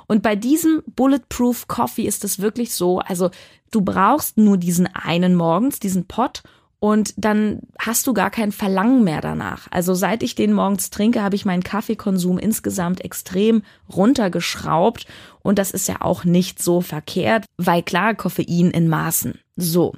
Und 0.07 0.21
bei 0.21 0.35
diesem 0.35 0.83
Bulletproof 0.95 1.67
Coffee 1.67 2.05
ist 2.05 2.23
es 2.23 2.39
wirklich 2.39 2.73
so, 2.73 2.99
also 2.99 3.29
du 3.71 3.81
brauchst 3.81 4.37
nur 4.37 4.57
diesen 4.57 4.87
einen 4.87 5.35
morgens, 5.35 5.79
diesen 5.79 6.07
Pot 6.07 6.43
und 6.79 7.13
dann 7.15 7.61
hast 7.79 8.05
du 8.07 8.13
gar 8.13 8.29
kein 8.29 8.51
Verlangen 8.51 9.05
mehr 9.05 9.21
danach. 9.21 9.67
Also 9.71 9.93
seit 9.93 10.21
ich 10.21 10.35
den 10.35 10.51
morgens 10.51 10.89
trinke, 10.89 11.23
habe 11.23 11.35
ich 11.35 11.45
meinen 11.45 11.63
Kaffeekonsum 11.63 12.37
insgesamt 12.37 12.99
extrem 12.99 13.63
runtergeschraubt 13.95 15.07
und 15.41 15.57
das 15.57 15.71
ist 15.71 15.87
ja 15.87 16.01
auch 16.01 16.25
nicht 16.25 16.61
so 16.61 16.81
verkehrt, 16.81 17.45
weil 17.57 17.83
klar, 17.83 18.13
Koffein 18.15 18.71
in 18.71 18.89
Maßen. 18.89 19.39
So. 19.55 19.93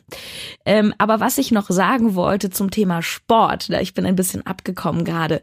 Ähm, 0.65 0.93
aber 0.97 1.19
was 1.19 1.37
ich 1.37 1.51
noch 1.51 1.69
sagen 1.69 2.13
wollte 2.13 2.51
zum 2.51 2.69
Thema 2.69 3.01
Sport, 3.01 3.71
da 3.71 3.79
ich 3.79 3.93
bin 3.93 4.05
ein 4.05 4.15
bisschen 4.15 4.45
abgekommen 4.45 5.05
gerade. 5.05 5.41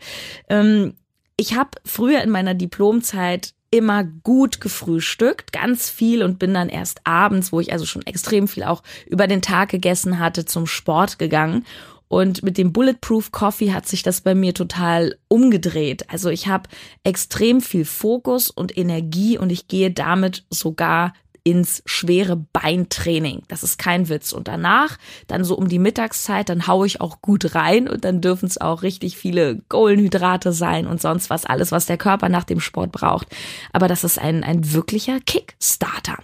Ähm, 0.48 0.94
ich 1.42 1.56
habe 1.56 1.70
früher 1.84 2.22
in 2.22 2.30
meiner 2.30 2.54
Diplomzeit 2.54 3.52
immer 3.72 4.04
gut 4.04 4.60
gefrühstückt, 4.60 5.52
ganz 5.52 5.90
viel 5.90 6.22
und 6.22 6.38
bin 6.38 6.54
dann 6.54 6.68
erst 6.68 7.00
abends, 7.04 7.50
wo 7.50 7.58
ich 7.58 7.72
also 7.72 7.84
schon 7.84 8.06
extrem 8.06 8.46
viel 8.46 8.62
auch 8.62 8.84
über 9.06 9.26
den 9.26 9.42
Tag 9.42 9.70
gegessen 9.70 10.20
hatte, 10.20 10.44
zum 10.44 10.68
Sport 10.68 11.18
gegangen. 11.18 11.66
Und 12.06 12.44
mit 12.44 12.58
dem 12.58 12.72
Bulletproof 12.72 13.32
Coffee 13.32 13.72
hat 13.72 13.88
sich 13.88 14.04
das 14.04 14.20
bei 14.20 14.36
mir 14.36 14.54
total 14.54 15.16
umgedreht. 15.26 16.08
Also 16.10 16.30
ich 16.30 16.46
habe 16.46 16.68
extrem 17.02 17.60
viel 17.60 17.86
Fokus 17.86 18.48
und 18.48 18.78
Energie 18.78 19.36
und 19.36 19.50
ich 19.50 19.66
gehe 19.66 19.90
damit 19.90 20.44
sogar 20.48 21.12
ins 21.44 21.82
schwere 21.86 22.36
Beintraining. 22.36 23.42
Das 23.48 23.62
ist 23.62 23.78
kein 23.78 24.08
Witz. 24.08 24.32
Und 24.32 24.48
danach, 24.48 24.98
dann 25.26 25.44
so 25.44 25.56
um 25.56 25.68
die 25.68 25.78
Mittagszeit, 25.78 26.48
dann 26.48 26.66
haue 26.66 26.86
ich 26.86 27.00
auch 27.00 27.20
gut 27.20 27.54
rein 27.54 27.88
und 27.88 28.04
dann 28.04 28.20
dürfen 28.20 28.46
es 28.46 28.60
auch 28.60 28.82
richtig 28.82 29.16
viele 29.16 29.60
Kohlenhydrate 29.68 30.52
sein 30.52 30.86
und 30.86 31.00
sonst 31.00 31.30
was, 31.30 31.44
alles, 31.44 31.72
was 31.72 31.86
der 31.86 31.98
Körper 31.98 32.28
nach 32.28 32.44
dem 32.44 32.60
Sport 32.60 32.92
braucht. 32.92 33.28
Aber 33.72 33.88
das 33.88 34.04
ist 34.04 34.18
ein, 34.18 34.44
ein 34.44 34.72
wirklicher 34.72 35.18
Kickstarter. 35.20 36.18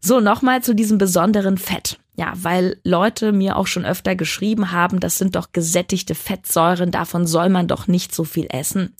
So, 0.00 0.20
nochmal 0.20 0.62
zu 0.62 0.74
diesem 0.74 0.98
besonderen 0.98 1.58
Fett. 1.58 1.98
Ja, 2.16 2.32
weil 2.36 2.78
Leute 2.84 3.32
mir 3.32 3.56
auch 3.56 3.66
schon 3.66 3.84
öfter 3.84 4.14
geschrieben 4.14 4.70
haben, 4.70 5.00
das 5.00 5.18
sind 5.18 5.34
doch 5.34 5.50
gesättigte 5.52 6.14
Fettsäuren, 6.14 6.92
davon 6.92 7.26
soll 7.26 7.48
man 7.48 7.66
doch 7.66 7.88
nicht 7.88 8.14
so 8.14 8.22
viel 8.22 8.46
essen. 8.50 8.94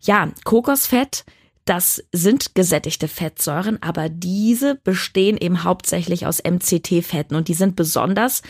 Ja, 0.00 0.30
Kokosfett, 0.44 1.26
das 1.66 2.02
sind 2.12 2.54
gesättigte 2.54 3.08
Fettsäuren, 3.08 3.82
aber 3.82 4.08
diese 4.08 4.76
bestehen 4.76 5.36
eben 5.36 5.64
hauptsächlich 5.64 6.26
aus 6.26 6.42
MCT-Fetten 6.42 7.36
und 7.36 7.48
die 7.48 7.54
sind 7.54 7.76
besonders, 7.76 8.42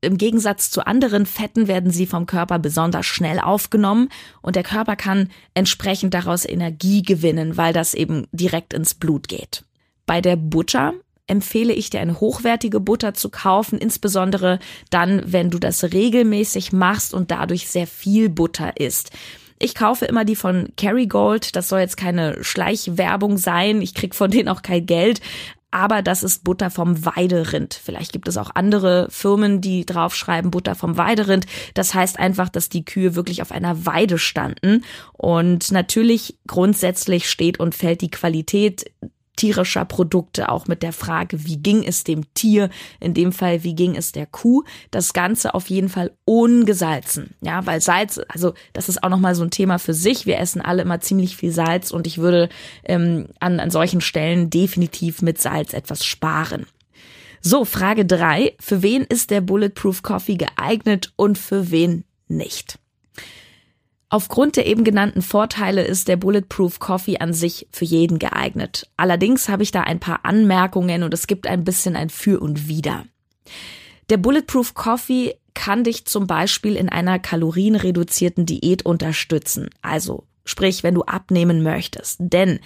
im 0.00 0.18
Gegensatz 0.18 0.70
zu 0.70 0.86
anderen 0.86 1.24
Fetten 1.24 1.68
werden 1.68 1.90
sie 1.90 2.06
vom 2.06 2.26
Körper 2.26 2.58
besonders 2.58 3.06
schnell 3.06 3.38
aufgenommen 3.38 4.08
und 4.42 4.56
der 4.56 4.62
Körper 4.62 4.96
kann 4.96 5.30
entsprechend 5.54 6.14
daraus 6.14 6.44
Energie 6.44 7.02
gewinnen, 7.02 7.56
weil 7.56 7.72
das 7.72 7.94
eben 7.94 8.26
direkt 8.32 8.74
ins 8.74 8.94
Blut 8.94 9.28
geht. 9.28 9.64
Bei 10.06 10.20
der 10.20 10.36
Butter 10.36 10.94
empfehle 11.26 11.72
ich 11.72 11.88
dir 11.88 12.00
eine 12.00 12.20
hochwertige 12.20 12.80
Butter 12.80 13.14
zu 13.14 13.30
kaufen, 13.30 13.78
insbesondere 13.78 14.58
dann, 14.90 15.22
wenn 15.24 15.50
du 15.50 15.58
das 15.58 15.82
regelmäßig 15.84 16.72
machst 16.72 17.14
und 17.14 17.30
dadurch 17.30 17.68
sehr 17.68 17.86
viel 17.86 18.28
Butter 18.28 18.78
isst. 18.78 19.10
Ich 19.64 19.74
kaufe 19.74 20.04
immer 20.04 20.26
die 20.26 20.36
von 20.36 20.68
Kerrygold. 20.76 21.56
Das 21.56 21.70
soll 21.70 21.80
jetzt 21.80 21.96
keine 21.96 22.44
Schleichwerbung 22.44 23.38
sein. 23.38 23.80
Ich 23.80 23.94
krieg 23.94 24.14
von 24.14 24.30
denen 24.30 24.50
auch 24.50 24.60
kein 24.60 24.84
Geld. 24.84 25.22
Aber 25.70 26.02
das 26.02 26.22
ist 26.22 26.44
Butter 26.44 26.70
vom 26.70 27.06
Weiderind. 27.06 27.72
Vielleicht 27.82 28.12
gibt 28.12 28.28
es 28.28 28.36
auch 28.36 28.50
andere 28.54 29.08
Firmen, 29.10 29.62
die 29.62 29.86
draufschreiben 29.86 30.50
Butter 30.50 30.74
vom 30.74 30.98
Weiderind. 30.98 31.46
Das 31.72 31.94
heißt 31.94 32.18
einfach, 32.18 32.50
dass 32.50 32.68
die 32.68 32.84
Kühe 32.84 33.14
wirklich 33.14 33.40
auf 33.40 33.52
einer 33.52 33.86
Weide 33.86 34.18
standen. 34.18 34.84
Und 35.14 35.72
natürlich 35.72 36.36
grundsätzlich 36.46 37.30
steht 37.30 37.58
und 37.58 37.74
fällt 37.74 38.02
die 38.02 38.10
Qualität 38.10 38.84
tierischer 39.36 39.84
Produkte, 39.84 40.48
auch 40.48 40.66
mit 40.66 40.82
der 40.82 40.92
Frage, 40.92 41.44
wie 41.46 41.56
ging 41.56 41.82
es 41.82 42.04
dem 42.04 42.32
Tier, 42.34 42.70
in 43.00 43.14
dem 43.14 43.32
Fall, 43.32 43.64
wie 43.64 43.74
ging 43.74 43.96
es 43.96 44.12
der 44.12 44.26
Kuh, 44.26 44.64
das 44.90 45.12
Ganze 45.12 45.54
auf 45.54 45.68
jeden 45.68 45.88
Fall 45.88 46.12
ungesalzen, 46.24 47.34
ja, 47.40 47.64
weil 47.66 47.80
Salz, 47.80 48.20
also 48.28 48.54
das 48.72 48.88
ist 48.88 49.02
auch 49.02 49.08
nochmal 49.08 49.34
so 49.34 49.42
ein 49.42 49.50
Thema 49.50 49.78
für 49.78 49.94
sich, 49.94 50.26
wir 50.26 50.38
essen 50.38 50.60
alle 50.60 50.82
immer 50.82 51.00
ziemlich 51.00 51.36
viel 51.36 51.52
Salz 51.52 51.90
und 51.90 52.06
ich 52.06 52.18
würde 52.18 52.48
ähm, 52.84 53.26
an, 53.40 53.60
an 53.60 53.70
solchen 53.70 54.00
Stellen 54.00 54.50
definitiv 54.50 55.22
mit 55.22 55.40
Salz 55.40 55.72
etwas 55.72 56.04
sparen. 56.04 56.66
So, 57.46 57.66
Frage 57.66 58.06
drei: 58.06 58.54
Für 58.58 58.82
wen 58.82 59.02
ist 59.02 59.30
der 59.30 59.42
Bulletproof 59.42 60.02
Coffee 60.02 60.36
geeignet 60.36 61.12
und 61.16 61.36
für 61.36 61.70
wen 61.70 62.04
nicht? 62.26 62.78
Aufgrund 64.14 64.54
der 64.54 64.66
eben 64.66 64.84
genannten 64.84 65.22
Vorteile 65.22 65.82
ist 65.82 66.06
der 66.06 66.16
Bulletproof 66.16 66.78
Coffee 66.78 67.18
an 67.18 67.32
sich 67.32 67.66
für 67.72 67.84
jeden 67.84 68.20
geeignet. 68.20 68.88
Allerdings 68.96 69.48
habe 69.48 69.64
ich 69.64 69.72
da 69.72 69.80
ein 69.80 69.98
paar 69.98 70.20
Anmerkungen 70.22 71.02
und 71.02 71.12
es 71.12 71.26
gibt 71.26 71.48
ein 71.48 71.64
bisschen 71.64 71.96
ein 71.96 72.10
Für 72.10 72.38
und 72.38 72.68
Wider. 72.68 73.06
Der 74.10 74.16
Bulletproof 74.18 74.74
Coffee 74.74 75.34
kann 75.54 75.82
dich 75.82 76.04
zum 76.04 76.28
Beispiel 76.28 76.76
in 76.76 76.88
einer 76.88 77.18
kalorienreduzierten 77.18 78.46
Diät 78.46 78.86
unterstützen. 78.86 79.68
Also, 79.82 80.22
sprich, 80.44 80.84
wenn 80.84 80.94
du 80.94 81.02
abnehmen 81.02 81.64
möchtest. 81.64 82.18
Denn 82.20 82.60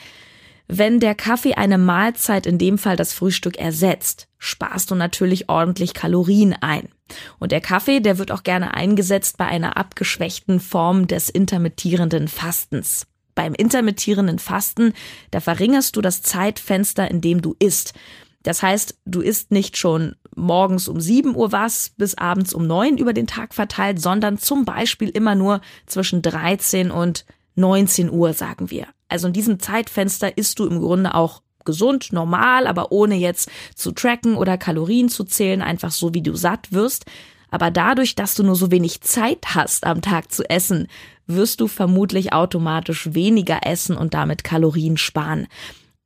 wenn 0.67 1.01
der 1.01 1.15
Kaffee 1.15 1.55
eine 1.55 1.79
Mahlzeit, 1.79 2.45
in 2.45 2.59
dem 2.59 2.77
Fall 2.77 2.97
das 2.97 3.15
Frühstück, 3.15 3.57
ersetzt, 3.57 4.29
sparst 4.37 4.91
du 4.91 4.95
natürlich 4.95 5.49
ordentlich 5.49 5.95
Kalorien 5.95 6.55
ein. 6.61 6.91
Und 7.39 7.53
der 7.53 7.61
Kaffee, 7.61 8.01
der 8.01 8.19
wird 8.19 8.31
auch 8.31 8.43
gerne 8.43 8.75
eingesetzt 8.75 9.37
bei 9.37 9.47
einer 9.47 9.77
abgeschwächten 9.77 10.61
Form 10.61 11.07
des 11.07 11.29
intermittierenden 11.29 12.29
Fastens. 12.29 13.07
Beim 13.35 13.55
intermittierenden 13.55 14.39
Fasten, 14.39 14.93
da 15.31 15.41
verringerst 15.41 15.95
du 15.97 16.01
das 16.01 16.23
Zeitfenster, 16.23 17.11
in 17.11 17.21
dem 17.21 17.41
du 17.41 17.55
isst. 17.59 17.95
Das 18.43 18.63
heißt, 18.63 18.99
du 19.05 19.21
isst 19.21 19.51
nicht 19.51 19.77
schon 19.77 20.17
morgens 20.35 20.89
um 20.89 21.01
7 21.01 21.37
Uhr 21.37 21.53
was 21.53 21.91
bis 21.97 22.17
abends 22.17 22.55
um 22.55 22.67
9 22.67 22.97
über 22.97 23.13
den 23.13 23.27
Tag 23.27 23.55
verteilt, 23.55 24.01
sondern 24.01 24.39
zum 24.39 24.65
Beispiel 24.65 25.09
immer 25.09 25.35
nur 25.35 25.61
zwischen 25.87 26.23
13 26.23 26.91
und 26.91 27.27
19 27.57 28.11
Uhr, 28.11 28.33
sagen 28.33 28.71
wir. 28.71 28.87
Also 29.09 29.27
in 29.27 29.33
diesem 29.33 29.59
Zeitfenster 29.59 30.37
isst 30.39 30.59
du 30.59 30.67
im 30.67 30.81
Grunde 30.81 31.15
auch 31.15 31.43
gesund, 31.65 32.13
normal, 32.13 32.67
aber 32.67 32.93
ohne 32.93 33.17
jetzt 33.17 33.51
zu 33.75 33.93
tracken 33.93 34.37
oder 34.37 34.59
Kalorien 34.59 35.09
zu 35.09 35.25
zählen, 35.25 35.63
einfach 35.63 35.91
so 35.91 36.15
wie 36.15 36.23
du 36.23 36.35
satt 36.35 36.73
wirst. 36.73 37.07
Aber 37.51 37.71
dadurch, 37.71 38.15
dass 38.15 38.35
du 38.35 38.43
nur 38.43 38.57
so 38.57 38.71
wenig 38.71 39.01
Zeit 39.01 39.55
hast 39.55 39.85
am 39.85 40.03
Tag 40.03 40.33
zu 40.33 40.49
essen, 40.49 40.89
wirst 41.27 41.61
du 41.61 41.69
vermutlich 41.69 42.33
automatisch 42.33 43.15
weniger 43.15 43.61
essen 43.67 43.97
und 43.97 44.15
damit 44.15 44.45
Kalorien 44.45 44.97
sparen. 44.97 45.47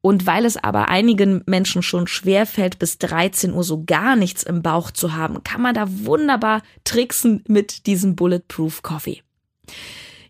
Und 0.00 0.26
weil 0.26 0.44
es 0.44 0.56
aber 0.56 0.88
einigen 0.88 1.42
Menschen 1.46 1.82
schon 1.82 2.08
schwer 2.08 2.44
fällt, 2.44 2.80
bis 2.80 2.98
13 2.98 3.54
Uhr 3.54 3.62
so 3.62 3.84
gar 3.84 4.16
nichts 4.16 4.42
im 4.42 4.60
Bauch 4.60 4.90
zu 4.90 5.14
haben, 5.14 5.44
kann 5.44 5.62
man 5.62 5.74
da 5.74 5.86
wunderbar 5.88 6.62
tricksen 6.82 7.44
mit 7.46 7.86
diesem 7.86 8.16
Bulletproof 8.16 8.82
Coffee. 8.82 9.22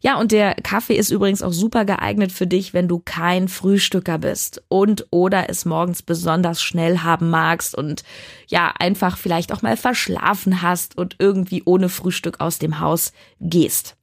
Ja, 0.02 0.18
und 0.18 0.32
der 0.32 0.56
Kaffee 0.56 0.96
ist 0.96 1.12
übrigens 1.12 1.42
auch 1.42 1.52
super 1.52 1.84
geeignet 1.84 2.32
für 2.32 2.48
dich, 2.48 2.74
wenn 2.74 2.88
du 2.88 2.98
kein 2.98 3.46
Frühstücker 3.46 4.18
bist 4.18 4.60
und 4.68 5.06
oder 5.10 5.48
es 5.48 5.64
morgens 5.64 6.02
besonders 6.02 6.60
schnell 6.60 6.98
haben 6.98 7.30
magst 7.30 7.76
und 7.76 8.02
ja, 8.48 8.74
einfach 8.80 9.16
vielleicht 9.16 9.52
auch 9.52 9.62
mal 9.62 9.76
verschlafen 9.76 10.60
hast 10.60 10.98
und 10.98 11.16
irgendwie 11.20 11.62
ohne 11.64 11.88
Frühstück 11.88 12.40
aus 12.40 12.58
dem 12.58 12.80
Haus 12.80 13.12
gehst. 13.38 13.96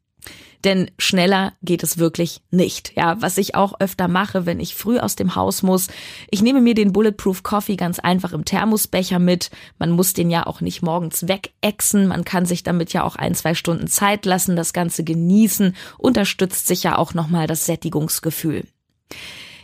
Denn 0.65 0.91
schneller 0.97 1.53
geht 1.61 1.83
es 1.83 1.97
wirklich 1.97 2.41
nicht. 2.51 2.91
Ja, 2.95 3.21
was 3.21 3.37
ich 3.37 3.55
auch 3.55 3.79
öfter 3.79 4.07
mache, 4.09 4.45
wenn 4.45 4.59
ich 4.59 4.75
früh 4.75 4.99
aus 4.99 5.15
dem 5.15 5.35
Haus 5.35 5.63
muss. 5.63 5.87
Ich 6.29 6.41
nehme 6.41 6.59
mir 6.59 6.73
den 6.73 6.91
Bulletproof 6.91 7.43
Coffee 7.43 7.77
ganz 7.77 7.99
einfach 7.99 8.33
im 8.33 8.43
Thermosbecher 8.43 9.19
mit. 9.19 9.51
Man 9.77 9.91
muss 9.91 10.13
den 10.13 10.29
ja 10.29 10.45
auch 10.45 10.59
nicht 10.59 10.81
morgens 10.81 11.27
wegexen. 11.29 12.07
Man 12.07 12.25
kann 12.25 12.45
sich 12.45 12.63
damit 12.63 12.91
ja 12.91 13.03
auch 13.03 13.15
ein, 13.15 13.35
zwei 13.35 13.53
Stunden 13.53 13.87
Zeit 13.87 14.25
lassen, 14.25 14.57
das 14.57 14.73
Ganze 14.73 15.05
genießen. 15.05 15.75
Unterstützt 15.97 16.67
sich 16.67 16.83
ja 16.83 16.97
auch 16.97 17.13
nochmal 17.13 17.47
das 17.47 17.65
Sättigungsgefühl. 17.65 18.65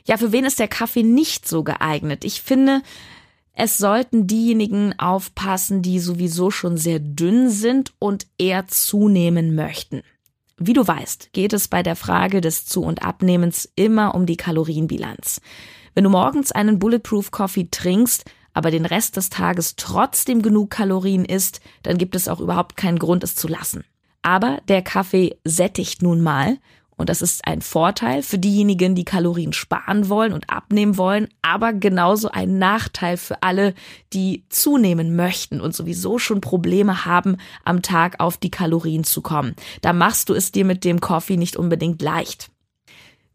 Ja, 0.05 0.17
für 0.17 0.31
wen 0.31 0.45
ist 0.45 0.59
der 0.59 0.67
Kaffee 0.67 1.03
nicht 1.03 1.47
so 1.47 1.63
geeignet? 1.63 2.23
Ich 2.23 2.41
finde, 2.41 2.83
es 3.53 3.77
sollten 3.77 4.27
diejenigen 4.27 4.97
aufpassen, 4.99 5.81
die 5.81 5.99
sowieso 5.99 6.51
schon 6.51 6.77
sehr 6.77 6.99
dünn 6.99 7.49
sind 7.49 7.93
und 7.99 8.27
eher 8.37 8.67
zunehmen 8.67 9.55
möchten. 9.55 10.03
Wie 10.57 10.73
du 10.73 10.87
weißt, 10.87 11.33
geht 11.33 11.51
es 11.51 11.67
bei 11.67 11.83
der 11.83 11.97
Frage 11.97 12.39
des 12.39 12.65
Zu- 12.65 12.83
und 12.83 13.03
Abnehmens 13.03 13.69
immer 13.75 14.15
um 14.15 14.25
die 14.25 14.37
Kalorienbilanz. 14.37 15.41
Wenn 15.93 16.05
du 16.05 16.09
morgens 16.09 16.53
einen 16.53 16.79
Bulletproof 16.79 17.31
Coffee 17.31 17.67
trinkst, 17.69 18.23
aber 18.53 18.71
den 18.71 18.85
Rest 18.85 19.17
des 19.17 19.29
Tages 19.29 19.75
trotzdem 19.75 20.41
genug 20.41 20.69
Kalorien 20.69 21.25
isst, 21.25 21.59
dann 21.83 21.97
gibt 21.97 22.15
es 22.15 22.29
auch 22.29 22.39
überhaupt 22.39 22.77
keinen 22.77 22.99
Grund, 22.99 23.23
es 23.25 23.35
zu 23.35 23.49
lassen. 23.49 23.83
Aber 24.21 24.59
der 24.69 24.81
Kaffee 24.81 25.37
sättigt 25.43 26.01
nun 26.01 26.21
mal 26.21 26.57
und 26.97 27.09
das 27.09 27.21
ist 27.21 27.45
ein 27.45 27.61
Vorteil 27.61 28.23
für 28.23 28.37
diejenigen, 28.37 28.95
die 28.95 29.03
Kalorien 29.03 29.51
sparen 29.51 30.07
wollen 30.07 30.31
und 30.31 30.49
abnehmen 30.49 30.97
wollen, 30.97 31.27
aber 31.41 31.73
genauso 31.73 32.29
ein 32.29 32.57
Nachteil 32.57 33.17
für 33.17 33.43
alle, 33.43 33.73
die 34.13 34.45
zunehmen 34.49 35.15
möchten 35.15 35.59
und 35.59 35.75
sowieso 35.75 36.19
schon 36.19 36.39
Probleme 36.39 37.05
haben, 37.05 37.37
am 37.65 37.81
Tag 37.81 38.19
auf 38.19 38.37
die 38.37 38.51
Kalorien 38.51 39.03
zu 39.03 39.21
kommen. 39.21 39.55
Da 39.81 39.91
machst 39.91 40.29
du 40.29 40.33
es 40.33 40.51
dir 40.51 40.63
mit 40.63 40.85
dem 40.85 41.01
Coffee 41.01 41.37
nicht 41.37 41.57
unbedingt 41.57 42.01
leicht. 42.01 42.49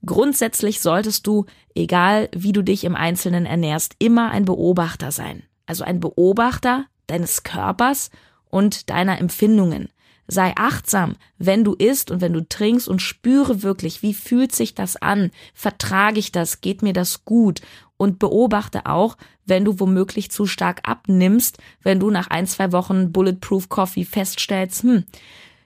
Grundsätzlich 0.07 0.81
solltest 0.81 1.26
du, 1.26 1.45
egal 1.75 2.31
wie 2.35 2.52
du 2.52 2.62
dich 2.62 2.85
im 2.85 2.97
Einzelnen 2.97 3.45
ernährst, 3.45 3.95
immer 3.99 4.31
ein 4.31 4.47
Beobachter 4.47 5.12
sein. 5.12 5.43
Also 5.67 5.85
ein 5.85 6.00
Beobachter 6.00 6.87
deines 7.07 7.43
Körpers 7.43 8.11
und 8.49 8.88
deiner 8.88 9.19
Empfindungen. 9.19 9.90
Sei 10.33 10.53
achtsam, 10.57 11.17
wenn 11.39 11.65
du 11.65 11.75
isst 11.75 12.13
und 12.13 12.21
wenn 12.21 12.33
du 12.33 12.49
trinkst 12.49 12.87
und 12.87 13.03
spüre 13.03 13.65
wirklich, 13.65 14.01
wie 14.03 14.15
fühlt 14.15 14.55
sich 14.55 14.77
das 14.77 14.95
an? 14.97 15.33
Vertrage 15.55 16.21
ich 16.21 16.31
das? 16.31 16.61
Geht 16.61 16.83
mir 16.83 16.93
das 16.93 17.25
gut? 17.25 17.63
Und 17.97 18.21
beobachte 18.21 18.87
auch, 18.87 19.17
wenn 19.45 19.65
du 19.65 19.81
womöglich 19.81 20.31
zu 20.31 20.47
stark 20.47 20.89
abnimmst, 20.89 21.59
wenn 21.83 21.99
du 21.99 22.11
nach 22.11 22.29
ein, 22.29 22.47
zwei 22.47 22.71
Wochen 22.71 23.11
Bulletproof 23.11 23.69
Coffee 23.69 24.05
feststellst, 24.05 24.85
hm, 24.85 25.05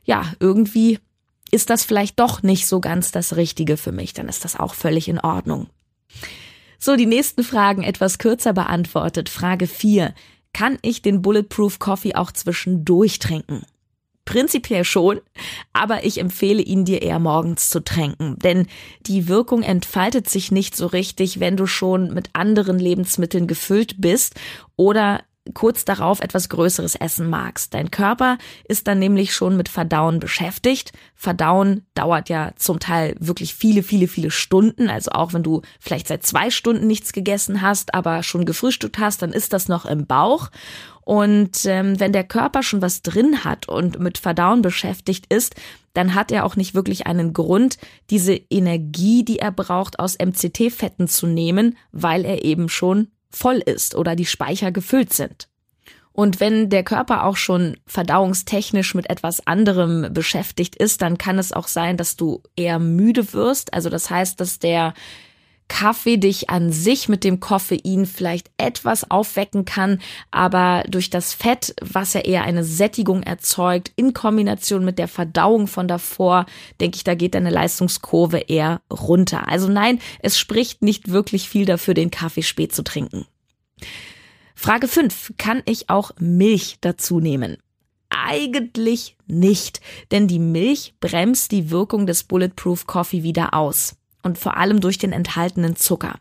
ja, 0.04 0.32
irgendwie 0.40 0.98
ist 1.50 1.68
das 1.68 1.84
vielleicht 1.84 2.18
doch 2.18 2.42
nicht 2.42 2.66
so 2.66 2.80
ganz 2.80 3.12
das 3.12 3.36
Richtige 3.36 3.76
für 3.76 3.92
mich, 3.92 4.14
dann 4.14 4.28
ist 4.28 4.46
das 4.46 4.58
auch 4.58 4.72
völlig 4.72 5.08
in 5.08 5.20
Ordnung. 5.20 5.68
So, 6.78 6.96
die 6.96 7.06
nächsten 7.06 7.44
Fragen 7.44 7.82
etwas 7.82 8.16
kürzer 8.16 8.54
beantwortet. 8.54 9.28
Frage 9.28 9.66
4. 9.66 10.14
Kann 10.54 10.78
ich 10.80 11.02
den 11.02 11.20
Bulletproof 11.20 11.78
Coffee 11.78 12.14
auch 12.14 12.32
zwischendurch 12.32 13.18
trinken? 13.18 13.66
Prinzipiell 14.24 14.84
schon, 14.84 15.20
aber 15.72 16.04
ich 16.04 16.18
empfehle 16.18 16.62
ihn 16.62 16.84
dir 16.84 17.02
eher 17.02 17.18
morgens 17.18 17.68
zu 17.68 17.84
tränken, 17.84 18.38
denn 18.38 18.66
die 19.06 19.28
Wirkung 19.28 19.62
entfaltet 19.62 20.30
sich 20.30 20.50
nicht 20.50 20.76
so 20.76 20.86
richtig, 20.86 21.40
wenn 21.40 21.56
du 21.56 21.66
schon 21.66 22.14
mit 22.14 22.30
anderen 22.32 22.78
Lebensmitteln 22.78 23.46
gefüllt 23.46 23.96
bist 24.00 24.34
oder 24.76 25.22
kurz 25.52 25.84
darauf 25.84 26.20
etwas 26.20 26.48
Größeres 26.48 26.94
essen 26.94 27.28
magst. 27.28 27.74
Dein 27.74 27.90
Körper 27.90 28.38
ist 28.66 28.86
dann 28.86 28.98
nämlich 28.98 29.34
schon 29.34 29.56
mit 29.56 29.68
Verdauen 29.68 30.18
beschäftigt. 30.18 30.92
Verdauen 31.14 31.84
dauert 31.94 32.30
ja 32.30 32.52
zum 32.56 32.80
Teil 32.80 33.14
wirklich 33.20 33.54
viele, 33.54 33.82
viele, 33.82 34.08
viele 34.08 34.30
Stunden. 34.30 34.88
Also 34.88 35.10
auch 35.10 35.34
wenn 35.34 35.42
du 35.42 35.60
vielleicht 35.78 36.08
seit 36.08 36.24
zwei 36.24 36.48
Stunden 36.50 36.86
nichts 36.86 37.12
gegessen 37.12 37.60
hast, 37.60 37.92
aber 37.92 38.22
schon 38.22 38.46
gefrühstückt 38.46 38.98
hast, 38.98 39.20
dann 39.20 39.32
ist 39.32 39.52
das 39.52 39.68
noch 39.68 39.84
im 39.84 40.06
Bauch. 40.06 40.50
Und 41.02 41.66
ähm, 41.66 42.00
wenn 42.00 42.12
der 42.12 42.24
Körper 42.24 42.62
schon 42.62 42.80
was 42.80 43.02
drin 43.02 43.44
hat 43.44 43.68
und 43.68 43.98
mit 43.98 44.16
Verdauen 44.16 44.62
beschäftigt 44.62 45.26
ist, 45.28 45.54
dann 45.92 46.14
hat 46.14 46.32
er 46.32 46.44
auch 46.44 46.56
nicht 46.56 46.74
wirklich 46.74 47.06
einen 47.06 47.34
Grund, 47.34 47.76
diese 48.08 48.34
Energie, 48.34 49.24
die 49.24 49.38
er 49.38 49.52
braucht, 49.52 49.98
aus 49.98 50.16
MCT-Fetten 50.18 51.06
zu 51.06 51.26
nehmen, 51.26 51.76
weil 51.92 52.24
er 52.24 52.44
eben 52.44 52.70
schon 52.70 53.08
voll 53.34 53.58
ist 53.58 53.94
oder 53.94 54.16
die 54.16 54.26
Speicher 54.26 54.72
gefüllt 54.72 55.12
sind. 55.12 55.48
Und 56.12 56.38
wenn 56.38 56.70
der 56.70 56.84
Körper 56.84 57.24
auch 57.24 57.36
schon 57.36 57.76
verdauungstechnisch 57.86 58.94
mit 58.94 59.10
etwas 59.10 59.44
anderem 59.48 60.12
beschäftigt 60.12 60.76
ist, 60.76 61.02
dann 61.02 61.18
kann 61.18 61.40
es 61.40 61.52
auch 61.52 61.66
sein, 61.66 61.96
dass 61.96 62.14
du 62.14 62.40
eher 62.54 62.78
müde 62.78 63.32
wirst. 63.32 63.74
Also 63.74 63.90
das 63.90 64.10
heißt, 64.10 64.38
dass 64.40 64.60
der 64.60 64.94
Kaffee 65.68 66.18
dich 66.18 66.50
an 66.50 66.72
sich 66.72 67.08
mit 67.08 67.24
dem 67.24 67.40
Koffein 67.40 68.06
vielleicht 68.06 68.50
etwas 68.58 69.10
aufwecken 69.10 69.64
kann, 69.64 70.00
aber 70.30 70.84
durch 70.88 71.10
das 71.10 71.32
Fett, 71.32 71.74
was 71.80 72.12
ja 72.12 72.20
eher 72.20 72.44
eine 72.44 72.64
Sättigung 72.64 73.22
erzeugt, 73.22 73.92
in 73.96 74.12
Kombination 74.12 74.84
mit 74.84 74.98
der 74.98 75.08
Verdauung 75.08 75.66
von 75.66 75.88
davor, 75.88 76.46
denke 76.80 76.96
ich, 76.96 77.04
da 77.04 77.14
geht 77.14 77.34
deine 77.34 77.50
Leistungskurve 77.50 78.38
eher 78.38 78.82
runter. 78.90 79.48
Also 79.48 79.68
nein, 79.68 80.00
es 80.20 80.38
spricht 80.38 80.82
nicht 80.82 81.10
wirklich 81.10 81.48
viel 81.48 81.64
dafür, 81.64 81.94
den 81.94 82.10
Kaffee 82.10 82.42
spät 82.42 82.74
zu 82.74 82.84
trinken. 82.84 83.26
Frage 84.54 84.86
5. 84.86 85.34
Kann 85.38 85.62
ich 85.66 85.90
auch 85.90 86.12
Milch 86.18 86.76
dazu 86.80 87.20
nehmen? 87.20 87.56
Eigentlich 88.10 89.16
nicht, 89.26 89.80
denn 90.12 90.28
die 90.28 90.38
Milch 90.38 90.94
bremst 91.00 91.50
die 91.52 91.70
Wirkung 91.70 92.06
des 92.06 92.24
Bulletproof 92.24 92.86
Coffee 92.86 93.22
wieder 93.22 93.54
aus 93.54 93.96
und 94.24 94.38
vor 94.38 94.56
allem 94.56 94.80
durch 94.80 94.98
den 94.98 95.12
enthaltenen 95.12 95.76
Zucker. 95.76 96.18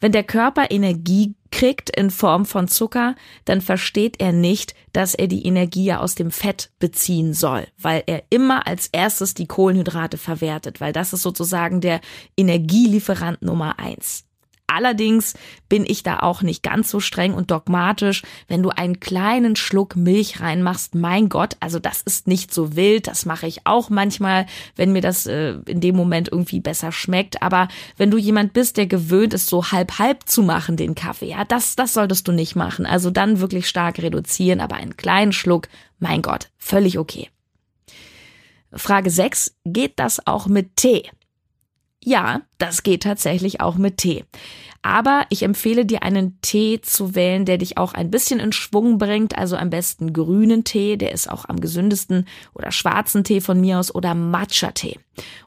Wenn 0.00 0.12
der 0.12 0.22
Körper 0.22 0.70
Energie 0.70 1.34
kriegt 1.50 1.90
in 1.90 2.10
Form 2.10 2.46
von 2.46 2.68
Zucker, 2.68 3.16
dann 3.44 3.60
versteht 3.60 4.20
er 4.20 4.32
nicht, 4.32 4.74
dass 4.92 5.14
er 5.14 5.26
die 5.26 5.44
Energie 5.44 5.86
ja 5.86 5.98
aus 5.98 6.14
dem 6.14 6.30
Fett 6.30 6.70
beziehen 6.78 7.34
soll, 7.34 7.66
weil 7.78 8.04
er 8.06 8.22
immer 8.30 8.66
als 8.66 8.88
erstes 8.88 9.34
die 9.34 9.46
Kohlenhydrate 9.46 10.18
verwertet, 10.18 10.80
weil 10.80 10.92
das 10.92 11.12
ist 11.12 11.22
sozusagen 11.22 11.80
der 11.80 12.00
Energielieferant 12.36 13.42
Nummer 13.42 13.78
eins. 13.80 14.27
Allerdings 14.68 15.32
bin 15.70 15.84
ich 15.86 16.02
da 16.02 16.20
auch 16.20 16.42
nicht 16.42 16.62
ganz 16.62 16.90
so 16.90 17.00
streng 17.00 17.32
und 17.32 17.50
dogmatisch. 17.50 18.22
Wenn 18.48 18.62
du 18.62 18.68
einen 18.68 19.00
kleinen 19.00 19.56
Schluck 19.56 19.96
Milch 19.96 20.40
reinmachst, 20.40 20.94
mein 20.94 21.30
Gott, 21.30 21.56
also 21.58 21.78
das 21.78 22.02
ist 22.02 22.26
nicht 22.26 22.52
so 22.52 22.76
wild. 22.76 23.06
Das 23.06 23.24
mache 23.24 23.46
ich 23.46 23.66
auch 23.66 23.88
manchmal, 23.88 24.44
wenn 24.76 24.92
mir 24.92 25.00
das 25.00 25.26
äh, 25.26 25.54
in 25.66 25.80
dem 25.80 25.96
Moment 25.96 26.28
irgendwie 26.30 26.60
besser 26.60 26.92
schmeckt. 26.92 27.42
Aber 27.42 27.68
wenn 27.96 28.10
du 28.10 28.18
jemand 28.18 28.52
bist, 28.52 28.76
der 28.76 28.86
gewöhnt 28.86 29.32
ist, 29.32 29.48
so 29.48 29.72
halb 29.72 29.98
halb 29.98 30.28
zu 30.28 30.42
machen, 30.42 30.76
den 30.76 30.94
Kaffee, 30.94 31.30
ja, 31.30 31.46
das, 31.46 31.74
das 31.74 31.94
solltest 31.94 32.28
du 32.28 32.32
nicht 32.32 32.54
machen. 32.54 32.84
Also 32.84 33.10
dann 33.10 33.40
wirklich 33.40 33.68
stark 33.68 33.98
reduzieren, 33.98 34.60
aber 34.60 34.76
einen 34.76 34.98
kleinen 34.98 35.32
Schluck, 35.32 35.68
mein 35.98 36.20
Gott, 36.20 36.50
völlig 36.58 36.98
okay. 36.98 37.30
Frage 38.72 39.08
6. 39.08 39.56
Geht 39.64 39.98
das 39.98 40.26
auch 40.26 40.46
mit 40.46 40.76
Tee? 40.76 41.08
Ja, 42.08 42.40
das 42.56 42.84
geht 42.84 43.02
tatsächlich 43.02 43.60
auch 43.60 43.76
mit 43.76 43.98
Tee. 43.98 44.24
Aber 44.80 45.26
ich 45.28 45.42
empfehle 45.42 45.84
dir 45.84 46.02
einen 46.02 46.40
Tee 46.40 46.80
zu 46.80 47.14
wählen, 47.14 47.44
der 47.44 47.58
dich 47.58 47.76
auch 47.76 47.92
ein 47.92 48.10
bisschen 48.10 48.40
in 48.40 48.52
Schwung 48.52 48.96
bringt. 48.96 49.36
Also 49.36 49.56
am 49.58 49.68
besten 49.68 50.14
grünen 50.14 50.64
Tee, 50.64 50.96
der 50.96 51.12
ist 51.12 51.28
auch 51.28 51.44
am 51.46 51.60
gesündesten, 51.60 52.26
oder 52.54 52.72
schwarzen 52.72 53.24
Tee 53.24 53.42
von 53.42 53.60
mir 53.60 53.78
aus 53.78 53.94
oder 53.94 54.14
Matcha-Tee. 54.14 54.98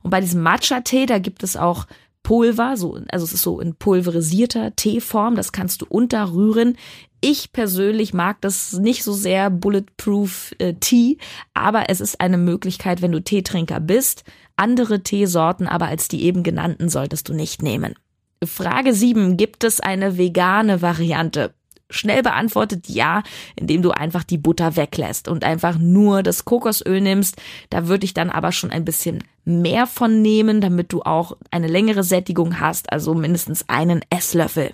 Und 0.03 0.12
bei 0.12 0.22
diesem 0.22 0.44
Matcha-Tee, 0.44 1.08
da 1.08 1.18
gibt 1.18 1.41
es 1.41 1.58
auch 1.58 1.88
Pulver, 2.22 2.77
so, 2.77 3.00
also 3.10 3.25
es 3.25 3.34
ist 3.34 3.41
so 3.41 3.60
in 3.60 3.74
pulverisierter 3.74 4.75
Teeform, 4.75 5.36
das 5.36 5.53
kannst 5.53 5.82
du 5.82 5.88
unterrühren. 5.89 6.77
Ich 7.22 7.51
persönlich 7.51 8.13
mag 8.13 8.39
das 8.41 8.74
nicht 8.74 9.03
so 9.03 9.13
sehr 9.13 9.50
Bulletproof 9.50 10.53
äh, 10.60 10.75
Tea, 10.75 11.18
aber 11.56 11.90
es 11.90 12.01
ist 12.01 12.22
eine 12.22 12.38
Möglichkeit, 12.38 13.01
wenn 13.01 13.12
du 13.12 13.24
Teetrinker 13.24 13.79
bist, 13.79 14.24
andere 14.55 15.03
Teesorten 15.03 15.68
aber 15.68 15.87
als 15.87 16.07
die 16.07 16.24
eben 16.24 16.44
genannten 16.44 16.90
solltest 16.90 17.29
du 17.29 17.33
nicht 17.33 17.61
nehmen. 17.61 17.96
Frage 18.44 18.94
7. 18.94 19.37
Gibt 19.37 19.64
es 19.64 19.79
eine 19.79 20.18
vegane 20.18 20.81
Variante? 20.81 21.53
Schnell 21.92 22.24
beantwortet 22.24 22.87
ja, 22.87 23.22
indem 23.55 23.81
du 23.81 23.92
einfach 23.92 24.24
die 24.24 24.37
Butter 24.37 24.75
weglässt 24.75 25.27
und 25.27 25.44
einfach 25.44 25.77
nur 25.77 26.24
das 26.24 26.46
Kokosöl 26.46 27.01
nimmst. 27.01 27.42
Da 27.70 27.87
würde 27.87 28.05
ich 28.05 28.14
dann 28.14 28.29
aber 28.29 28.51
schon 28.51 28.72
ein 28.72 28.85
bisschen 28.85 29.24
mehr 29.44 29.87
von 29.87 30.22
nehmen, 30.22 30.61
damit 30.61 30.94
du 30.94 31.01
auch 31.01 31.37
eine 31.51 31.68
längere 31.68 32.03
Sättigung 32.03 32.59
hast, 32.59 32.92
also 32.92 33.14
mindestens 33.14 33.68
einen 33.68 34.01
Esslöffel. 34.09 34.74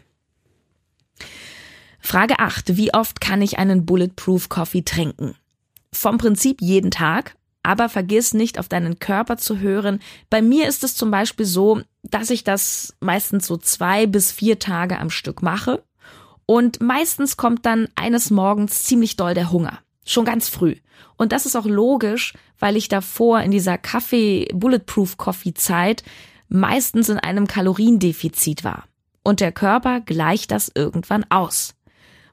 Frage 1.99 2.39
8. 2.39 2.77
Wie 2.77 2.93
oft 2.93 3.19
kann 3.19 3.41
ich 3.41 3.57
einen 3.57 3.85
Bulletproof 3.85 4.47
Coffee 4.47 4.83
trinken? 4.83 5.35
Vom 5.91 6.17
Prinzip 6.17 6.61
jeden 6.61 6.91
Tag, 6.91 7.35
aber 7.67 7.89
vergiss 7.89 8.33
nicht 8.33 8.59
auf 8.59 8.69
deinen 8.69 8.97
Körper 8.97 9.35
zu 9.35 9.59
hören. 9.59 9.99
Bei 10.29 10.41
mir 10.41 10.69
ist 10.69 10.85
es 10.85 10.95
zum 10.95 11.11
Beispiel 11.11 11.45
so, 11.45 11.81
dass 12.01 12.29
ich 12.29 12.45
das 12.45 12.95
meistens 13.01 13.45
so 13.45 13.57
zwei 13.57 14.07
bis 14.07 14.31
vier 14.31 14.57
Tage 14.57 14.97
am 14.97 15.09
Stück 15.09 15.41
mache. 15.41 15.83
Und 16.45 16.79
meistens 16.79 17.35
kommt 17.35 17.65
dann 17.65 17.89
eines 17.95 18.31
Morgens 18.31 18.83
ziemlich 18.83 19.17
doll 19.17 19.33
der 19.33 19.51
Hunger. 19.51 19.79
Schon 20.05 20.23
ganz 20.23 20.47
früh. 20.47 20.75
Und 21.17 21.33
das 21.33 21.45
ist 21.45 21.57
auch 21.57 21.65
logisch, 21.65 22.33
weil 22.57 22.77
ich 22.77 22.87
davor 22.87 23.41
in 23.41 23.51
dieser 23.51 23.77
Kaffee 23.77 24.47
Bulletproof 24.53 25.17
Coffee 25.17 25.53
Zeit 25.53 26.03
meistens 26.47 27.09
in 27.09 27.19
einem 27.19 27.47
Kaloriendefizit 27.47 28.63
war. 28.63 28.85
Und 29.23 29.41
der 29.41 29.51
Körper 29.51 29.99
gleicht 29.99 30.51
das 30.51 30.71
irgendwann 30.73 31.25
aus. 31.29 31.75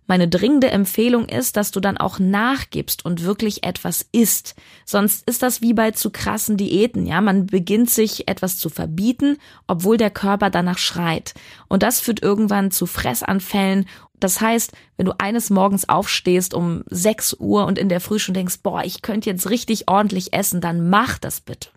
Meine 0.07 0.29
dringende 0.29 0.71
Empfehlung 0.71 1.27
ist, 1.27 1.57
dass 1.57 1.71
du 1.71 1.81
dann 1.81 1.97
auch 1.97 2.19
nachgibst 2.19 3.05
und 3.07 3.23
wirklich 3.23 3.64
etwas 3.64 4.07
isst. 4.12 4.55
Sonst 4.85 5.27
ist 5.27 5.43
das 5.43 5.62
wie 5.62 5.73
bei 5.73 5.93
zu 5.93 6.11
krassen 6.11 6.59
Diäten, 6.59 7.07
ja. 7.07 7.23
Man 7.23 7.47
beginnt 7.47 7.88
sich 7.88 8.29
etwas 8.29 8.59
zu 8.59 8.69
verbieten, 8.69 9.38
obwohl 9.67 9.97
der 9.97 10.11
Körper 10.11 10.51
danach 10.51 10.79
schreit. 10.79 11.33
Und 11.69 11.83
das 11.83 12.01
führt 12.01 12.23
irgendwann 12.23 12.71
zu 12.71 12.85
Fressanfällen. 12.85 13.87
Das 14.21 14.43
heißt, 14.43 14.73
wenn 14.99 15.07
du 15.07 15.12
eines 15.19 15.49
Morgens 15.49 15.88
aufstehst 15.88 16.53
um 16.53 16.85
6 16.90 17.37
Uhr 17.40 17.64
und 17.64 17.79
in 17.79 17.88
der 17.88 18.01
Früh 18.01 18.19
schon 18.19 18.35
denkst, 18.35 18.61
boah, 18.62 18.83
ich 18.85 19.01
könnte 19.01 19.31
jetzt 19.31 19.49
richtig 19.49 19.88
ordentlich 19.88 20.35
essen, 20.35 20.61
dann 20.61 20.90
mach 20.90 21.19
das 21.19 21.40
bitte. 21.40 21.71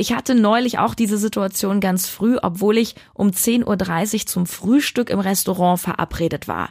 Ich 0.00 0.12
hatte 0.12 0.34
neulich 0.36 0.78
auch 0.78 0.94
diese 0.94 1.18
Situation 1.18 1.80
ganz 1.80 2.08
früh, 2.08 2.36
obwohl 2.40 2.78
ich 2.78 2.94
um 3.14 3.30
10.30 3.30 4.14
Uhr 4.14 4.26
zum 4.26 4.46
Frühstück 4.46 5.10
im 5.10 5.18
Restaurant 5.18 5.80
verabredet 5.80 6.46
war. 6.46 6.70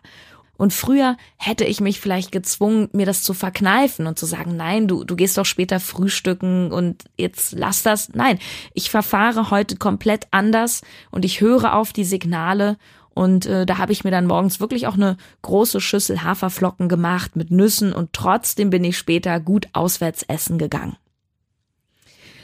Und 0.57 0.73
früher 0.73 1.17
hätte 1.37 1.63
ich 1.63 1.79
mich 1.79 1.99
vielleicht 1.99 2.31
gezwungen, 2.31 2.89
mir 2.91 3.05
das 3.05 3.23
zu 3.23 3.33
verkneifen 3.33 4.07
und 4.07 4.17
zu 4.17 4.25
sagen, 4.25 4.55
nein, 4.55 4.87
du, 4.87 5.03
du 5.03 5.15
gehst 5.15 5.37
doch 5.37 5.45
später 5.45 5.79
frühstücken 5.79 6.71
und 6.71 7.05
jetzt 7.17 7.53
lass 7.53 7.83
das. 7.83 8.09
Nein, 8.13 8.39
ich 8.73 8.89
verfahre 8.89 9.51
heute 9.51 9.77
komplett 9.77 10.27
anders 10.31 10.81
und 11.11 11.25
ich 11.25 11.41
höre 11.41 11.75
auf 11.75 11.93
die 11.93 12.05
Signale 12.05 12.77
und 13.17 13.47
äh, 13.47 13.65
da 13.65 13.79
habe 13.79 13.91
ich 13.91 14.03
mir 14.03 14.11
dann 14.11 14.27
morgens 14.27 14.59
wirklich 14.59 14.85
auch 14.85 14.93
eine 14.93 15.17
große 15.41 15.81
Schüssel 15.81 16.23
Haferflocken 16.23 16.87
gemacht 16.87 17.35
mit 17.35 17.49
Nüssen 17.49 17.91
und 17.91 18.13
trotzdem 18.13 18.69
bin 18.69 18.83
ich 18.83 18.95
später 18.95 19.39
gut 19.39 19.67
auswärts 19.73 20.21
essen 20.21 20.59
gegangen. 20.59 20.97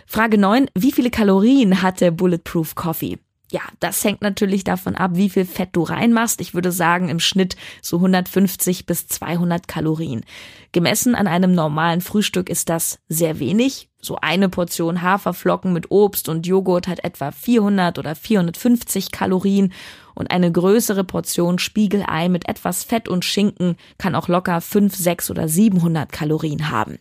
Frage 0.07 0.37
9. 0.37 0.67
Wie 0.75 0.91
viele 0.91 1.11
Kalorien 1.11 1.81
hat 1.81 2.01
der 2.01 2.11
Bulletproof 2.11 2.75
Coffee? 2.75 3.19
Ja, 3.53 3.61
das 3.79 4.03
hängt 4.03 4.23
natürlich 4.23 4.63
davon 4.63 4.95
ab, 4.95 5.11
wie 5.13 5.29
viel 5.29 5.45
Fett 5.45 5.69
du 5.73 5.83
reinmachst. 5.83 6.41
Ich 6.41 6.55
würde 6.55 6.71
sagen, 6.71 7.09
im 7.09 7.19
Schnitt 7.19 7.55
so 7.83 7.97
150 7.97 8.87
bis 8.87 9.05
200 9.05 9.67
Kalorien. 9.67 10.25
Gemessen 10.71 11.13
an 11.13 11.27
einem 11.27 11.53
normalen 11.53 12.01
Frühstück 12.01 12.49
ist 12.49 12.69
das 12.69 12.97
sehr 13.09 13.37
wenig. 13.37 13.89
So 14.01 14.17
eine 14.19 14.49
Portion 14.49 15.03
Haferflocken 15.03 15.71
mit 15.71 15.91
Obst 15.91 16.29
und 16.29 16.47
Joghurt 16.47 16.87
hat 16.87 17.03
etwa 17.03 17.29
400 17.29 17.99
oder 17.99 18.15
450 18.15 19.11
Kalorien 19.11 19.71
und 20.15 20.31
eine 20.31 20.51
größere 20.51 21.03
Portion 21.03 21.59
Spiegelei 21.59 22.29
mit 22.29 22.49
etwas 22.49 22.83
Fett 22.83 23.07
und 23.07 23.23
Schinken 23.23 23.77
kann 23.99 24.15
auch 24.15 24.29
locker 24.29 24.61
5, 24.61 24.95
6 24.95 25.29
oder 25.29 25.47
700 25.47 26.11
Kalorien 26.11 26.71
haben. 26.71 26.97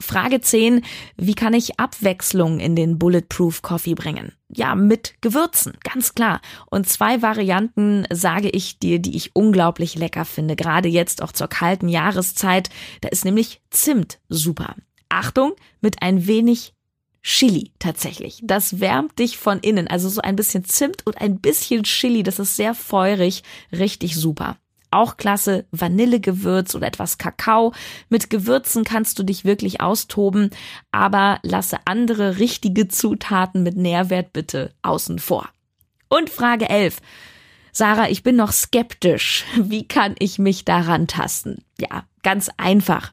Frage 0.00 0.40
10. 0.40 0.82
Wie 1.16 1.34
kann 1.34 1.54
ich 1.54 1.78
Abwechslung 1.78 2.58
in 2.58 2.74
den 2.74 2.98
Bulletproof 2.98 3.62
Coffee 3.62 3.94
bringen? 3.94 4.32
Ja, 4.48 4.74
mit 4.74 5.14
Gewürzen, 5.20 5.74
ganz 5.84 6.14
klar. 6.14 6.40
Und 6.66 6.88
zwei 6.88 7.22
Varianten 7.22 8.06
sage 8.10 8.48
ich 8.48 8.78
dir, 8.78 8.98
die 8.98 9.16
ich 9.16 9.36
unglaublich 9.36 9.94
lecker 9.94 10.24
finde, 10.24 10.56
gerade 10.56 10.88
jetzt 10.88 11.22
auch 11.22 11.32
zur 11.32 11.48
kalten 11.48 11.88
Jahreszeit. 11.88 12.70
Da 13.00 13.10
ist 13.10 13.24
nämlich 13.24 13.60
Zimt 13.70 14.18
super. 14.28 14.74
Achtung, 15.08 15.52
mit 15.80 16.02
ein 16.02 16.26
wenig 16.26 16.74
Chili 17.22 17.72
tatsächlich. 17.78 18.40
Das 18.42 18.80
wärmt 18.80 19.18
dich 19.18 19.36
von 19.36 19.60
innen. 19.60 19.88
Also 19.88 20.08
so 20.08 20.22
ein 20.22 20.36
bisschen 20.36 20.64
Zimt 20.64 21.06
und 21.06 21.20
ein 21.20 21.38
bisschen 21.38 21.82
Chili. 21.84 22.22
Das 22.22 22.38
ist 22.38 22.56
sehr 22.56 22.74
feurig. 22.74 23.42
Richtig 23.72 24.16
super. 24.16 24.56
Auch 24.90 25.16
klasse 25.16 25.66
Vanillegewürz 25.70 26.74
oder 26.74 26.86
etwas 26.86 27.18
Kakao. 27.18 27.72
Mit 28.08 28.30
Gewürzen 28.30 28.84
kannst 28.84 29.18
du 29.18 29.22
dich 29.22 29.44
wirklich 29.44 29.80
austoben, 29.80 30.50
aber 30.90 31.38
lasse 31.42 31.78
andere 31.84 32.38
richtige 32.38 32.88
Zutaten 32.88 33.62
mit 33.62 33.76
Nährwert 33.76 34.32
bitte 34.32 34.72
außen 34.82 35.18
vor. 35.18 35.48
Und 36.08 36.28
Frage 36.28 36.68
11. 36.68 37.00
Sarah, 37.72 38.08
ich 38.08 38.22
bin 38.22 38.36
noch 38.36 38.52
skeptisch. 38.52 39.44
Wie 39.56 39.86
kann 39.86 40.14
ich 40.18 40.38
mich 40.38 40.64
daran 40.64 41.06
tasten? 41.06 41.64
Ja, 41.78 42.04
ganz 42.22 42.50
einfach. 42.56 43.12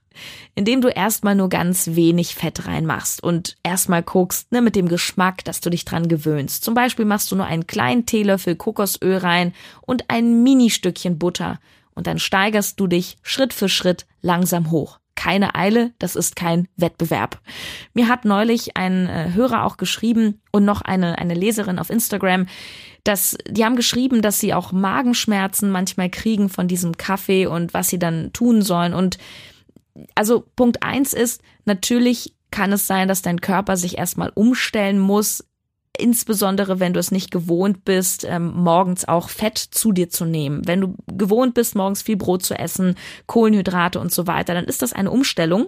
Indem 0.56 0.82
du 0.82 0.88
erstmal 0.88 1.36
nur 1.36 1.50
ganz 1.50 1.89
wenig 1.89 2.34
Fett 2.34 2.65
reinmachst 2.65 3.22
und 3.22 3.56
erstmal 3.62 4.02
guckst, 4.02 4.52
ne, 4.52 4.62
mit 4.62 4.76
dem 4.76 4.88
Geschmack, 4.88 5.43
dass 5.46 5.62
du 5.62 5.70
dich 5.70 5.86
dran 5.86 6.08
gewöhnst. 6.08 6.63
Zum 6.63 6.74
Beispiel 6.74 7.06
machst 7.06 7.32
du 7.32 7.36
nur 7.36 7.46
einen 7.46 7.67
kleinen 7.67 8.06
Teelöffel 8.06 8.56
Kokosöl 8.56 9.17
rein 9.17 9.54
und 9.82 10.06
ein 10.10 10.41
Ministückchen 10.41 11.20
Butter 11.20 11.60
und 11.93 12.08
dann 12.08 12.20
steigerst 12.20 12.80
du 12.80 12.88
dich 12.88 13.17
Schritt 13.22 13.54
für 13.54 13.70
Schritt 13.70 14.08
langsam 14.22 14.72
hoch. 14.72 15.00
Keine 15.17 15.56
Eile, 15.56 15.93
das 15.97 16.15
ist 16.15 16.36
kein 16.36 16.67
Wettbewerb. 16.77 17.41
Mir 17.93 18.08
hat 18.08 18.23
neulich 18.23 18.77
ein 18.77 19.08
äh, 19.08 19.32
Hörer 19.34 19.65
auch 19.65 19.77
geschrieben 19.77 20.39
und 20.51 20.63
noch 20.63 20.82
eine, 20.82 21.17
eine 21.17 21.34
Leserin 21.34 21.80
auf 21.80 21.89
Instagram, 21.89 22.45
dass 23.03 23.36
die 23.49 23.65
haben 23.65 23.75
geschrieben, 23.75 24.21
dass 24.21 24.39
sie 24.39 24.53
auch 24.53 24.71
Magenschmerzen 24.71 25.71
manchmal 25.71 26.12
kriegen 26.12 26.49
von 26.49 26.67
diesem 26.67 26.97
Kaffee 26.97 27.47
und 27.47 27.73
was 27.73 27.89
sie 27.89 27.97
dann 27.97 28.32
tun 28.32 28.62
sollen. 28.62 28.93
Und 28.93 29.17
also 30.13 30.45
Punkt 30.56 30.84
eins 30.84 31.13
ist, 31.13 31.41
natürlich 31.65 32.36
kann 32.51 32.71
es 32.71 32.86
sein, 32.86 33.08
dass 33.08 33.23
dein 33.23 33.41
Körper 33.41 33.75
sich 33.75 33.97
erstmal 33.97 34.32
umstellen 34.36 34.99
muss, 34.99 35.43
insbesondere 35.99 36.79
wenn 36.79 36.93
du 36.93 36.99
es 36.99 37.12
nicht 37.12 37.31
gewohnt 37.31 37.86
bist, 37.86 38.25
ähm, 38.25 38.53
morgens 38.55 39.07
auch 39.07 39.29
Fett 39.29 39.57
zu 39.57 39.91
dir 39.91 40.10
zu 40.10 40.25
nehmen. 40.25 40.67
Wenn 40.67 40.81
du 40.81 40.95
gewohnt 41.07 41.53
bist, 41.53 41.75
morgens 41.75 42.01
viel 42.01 42.17
Brot 42.17 42.43
zu 42.43 42.57
essen, 42.57 42.95
Kohlenhydrate 43.25 43.99
und 43.99 44.12
so 44.12 44.27
weiter, 44.27 44.53
dann 44.53 44.65
ist 44.65 44.81
das 44.81 44.93
eine 44.93 45.12
Umstellung. 45.12 45.67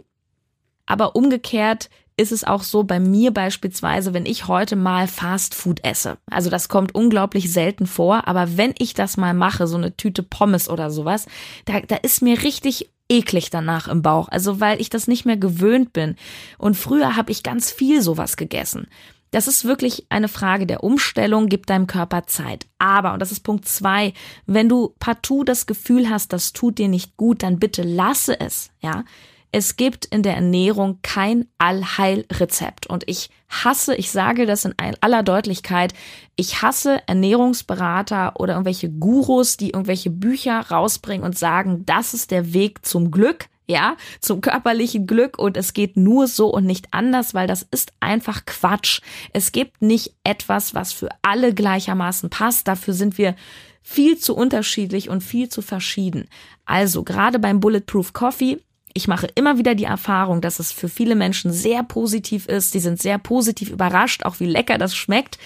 Aber 0.86 1.16
umgekehrt 1.16 1.90
ist 2.20 2.32
es 2.34 2.44
auch 2.44 2.64
so 2.64 2.84
bei 2.84 3.00
mir 3.00 3.32
beispielsweise, 3.32 4.14
wenn 4.14 4.26
ich 4.26 4.48
heute 4.48 4.76
mal 4.76 5.08
Fast 5.08 5.56
Food 5.56 5.84
esse. 5.86 6.18
Also 6.30 6.50
das 6.50 6.68
kommt 6.68 6.94
unglaublich 6.94 7.52
selten 7.52 7.88
vor, 7.88 8.28
aber 8.28 8.58
wenn 8.58 8.76
ich 8.78 8.94
das 8.94 9.16
mal 9.16 9.34
mache, 9.34 9.68
so 9.68 9.78
eine 9.78 9.96
Tüte 9.96 10.22
Pommes 10.22 10.70
oder 10.70 10.92
sowas, 10.92 11.28
da, 11.64 11.80
da 11.80 11.96
ist 11.96 12.22
mir 12.22 12.44
richtig 12.44 12.90
eklig 13.08 13.50
danach 13.50 13.88
im 13.88 14.02
Bauch. 14.02 14.28
Also 14.30 14.60
weil 14.60 14.82
ich 14.82 14.90
das 14.90 15.08
nicht 15.08 15.26
mehr 15.26 15.38
gewöhnt 15.38 15.94
bin. 15.94 16.16
Und 16.58 16.76
früher 16.76 17.16
habe 17.16 17.32
ich 17.32 17.42
ganz 17.42 17.72
viel 17.72 18.02
sowas 18.02 18.36
gegessen. 18.36 18.88
Das 19.32 19.48
ist 19.48 19.66
wirklich 19.66 20.08
eine 20.10 20.28
Frage 20.28 20.66
der 20.66 20.84
Umstellung, 20.84 21.48
gib 21.48 21.68
deinem 21.68 21.88
Körper 21.88 22.26
Zeit. 22.26 22.66
Aber, 22.80 23.14
und 23.14 23.20
das 23.20 23.32
ist 23.32 23.42
Punkt 23.42 23.68
zwei, 23.68 24.14
wenn 24.46 24.70
du 24.70 24.96
partout 25.00 25.44
das 25.44 25.68
Gefühl 25.68 26.10
hast, 26.10 26.34
das 26.34 26.54
tut 26.54 26.80
dir 26.80 26.88
nicht 26.88 27.16
gut, 27.16 27.44
dann 27.44 27.60
bitte 27.60 27.84
lasse 27.84 28.40
es, 28.40 28.72
ja. 28.82 29.04
Es 29.52 29.78
gibt 29.78 30.06
in 30.06 30.22
der 30.22 30.36
Ernährung 30.36 31.00
kein 31.02 31.48
Allheilrezept. 31.58 32.86
Und 32.86 33.04
ich 33.08 33.32
hasse, 33.50 33.96
ich 33.96 34.12
sage 34.12 34.46
das 34.46 34.64
in 34.64 34.76
aller 35.02 35.24
Deutlichkeit, 35.24 35.94
ich 36.36 36.62
hasse 36.62 37.02
Ernährungsberater 37.08 38.40
oder 38.40 38.54
irgendwelche 38.54 38.92
Gurus, 38.92 39.58
die 39.58 39.72
irgendwelche 39.72 40.12
Bücher 40.12 40.60
rausbringen 40.70 41.26
und 41.26 41.38
sagen, 41.38 41.84
das 41.88 42.14
ist 42.14 42.30
der 42.30 42.54
Weg 42.54 42.86
zum 42.86 43.10
Glück, 43.10 43.48
ja, 43.70 43.98
zum 44.20 44.42
körperlichen 44.42 45.06
Glück 45.06 45.38
und 45.38 45.56
es 45.56 45.74
geht 45.74 45.96
nur 45.96 46.28
so 46.28 46.48
und 46.48 46.66
nicht 46.66 46.88
anders, 46.92 47.36
weil 47.36 47.46
das 47.46 47.62
ist 47.70 47.94
einfach 48.00 48.46
Quatsch. 48.46 49.02
Es 49.32 49.52
gibt 49.52 49.84
nicht 49.84 50.16
etwas, 50.24 50.74
was 50.74 50.92
für 50.92 51.10
alle 51.22 51.54
gleichermaßen 51.54 52.32
passt. 52.32 52.68
Dafür 52.68 52.96
sind 52.96 53.20
wir 53.20 53.36
viel 53.84 54.18
zu 54.18 54.36
unterschiedlich 54.36 55.10
und 55.10 55.22
viel 55.22 55.50
zu 55.50 55.62
verschieden. 55.62 56.28
Also 56.66 57.04
gerade 57.04 57.38
beim 57.38 57.60
Bulletproof 57.60 58.14
Coffee 58.14 58.58
ich 58.94 59.08
mache 59.08 59.28
immer 59.36 59.60
wieder 59.60 59.76
die 59.76 59.86
Erfahrung, 59.86 60.42
dass 60.42 60.60
es 60.60 60.72
für 60.72 60.90
viele 60.90 61.16
Menschen 61.16 61.54
sehr 61.54 61.84
positiv 61.84 62.48
ist. 62.48 62.74
Die 62.74 62.80
sind 62.80 63.00
sehr 63.00 63.20
positiv 63.20 63.70
überrascht, 63.70 64.26
auch 64.26 64.40
wie 64.40 64.48
lecker 64.48 64.80
das 64.80 64.96
schmeckt. 64.96 65.38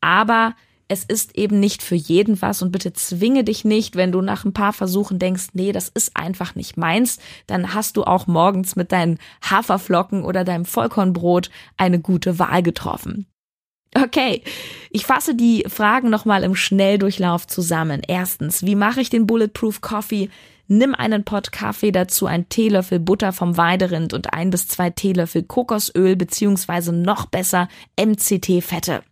Aber 0.00 0.54
es 0.88 1.04
ist 1.04 1.36
eben 1.36 1.58
nicht 1.58 1.82
für 1.82 1.96
jeden 1.96 2.40
was 2.42 2.62
und 2.62 2.70
bitte 2.70 2.92
zwinge 2.92 3.42
dich 3.42 3.64
nicht, 3.64 3.96
wenn 3.96 4.12
du 4.12 4.20
nach 4.20 4.44
ein 4.44 4.52
paar 4.52 4.72
Versuchen 4.72 5.18
denkst, 5.18 5.48
nee, 5.52 5.72
das 5.72 5.88
ist 5.88 6.16
einfach 6.16 6.54
nicht 6.54 6.76
meins, 6.76 7.18
dann 7.46 7.74
hast 7.74 7.96
du 7.96 8.04
auch 8.04 8.26
morgens 8.26 8.76
mit 8.76 8.92
deinen 8.92 9.18
Haferflocken 9.42 10.24
oder 10.24 10.44
deinem 10.44 10.64
Vollkornbrot 10.64 11.50
eine 11.76 12.00
gute 12.00 12.38
Wahl 12.38 12.62
getroffen. 12.62 13.26
Okay, 13.94 14.42
ich 14.90 15.06
fasse 15.06 15.34
die 15.34 15.64
Fragen 15.68 16.10
nochmal 16.10 16.44
im 16.44 16.54
Schnelldurchlauf 16.54 17.46
zusammen. 17.46 18.02
Erstens, 18.06 18.62
wie 18.62 18.74
mache 18.74 19.00
ich 19.00 19.10
den 19.10 19.26
Bulletproof 19.26 19.80
Coffee? 19.80 20.28
Nimm 20.68 20.94
einen 20.94 21.24
Pott 21.24 21.52
Kaffee 21.52 21.92
dazu, 21.92 22.26
ein 22.26 22.48
Teelöffel 22.48 22.98
Butter 22.98 23.32
vom 23.32 23.56
Weiderind 23.56 24.12
und 24.12 24.34
ein 24.34 24.50
bis 24.50 24.68
zwei 24.68 24.90
Teelöffel 24.90 25.44
Kokosöl 25.44 26.16
beziehungsweise 26.16 26.92
noch 26.92 27.26
besser 27.26 27.68
MCT-Fette. 27.98 29.02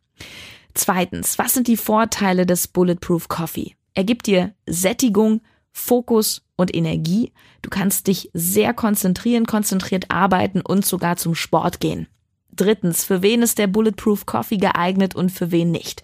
Zweitens, 0.75 1.39
was 1.39 1.55
sind 1.55 1.69
die 1.69 1.77
Vorteile 1.77 2.47
des 2.47 2.67
Bulletproof 2.69 3.29
Coffee? 3.29 3.77
Er 3.95 4.05
gibt 4.05 4.27
dir 4.27 4.55
Sättigung, 4.67 5.41
Fokus 5.73 6.43
und 6.57 6.75
Energie. 6.75 7.33
Du 7.63 7.71
kannst 7.71 8.09
dich 8.09 8.31
sehr 8.35 8.75
konzentrieren, 8.75 9.47
konzentriert 9.47 10.11
arbeiten 10.11 10.61
und 10.61 10.85
sogar 10.85 11.17
zum 11.17 11.35
Sport 11.35 11.81
gehen. 11.81 12.09
Drittens, 12.53 13.05
für 13.05 13.23
wen 13.23 13.43
ist 13.43 13.59
der 13.59 13.67
Bulletproof 13.67 14.27
Coffee 14.27 14.59
geeignet 14.59 15.15
und 15.15 15.31
für 15.31 15.51
wen 15.51 15.71
nicht? 15.71 16.03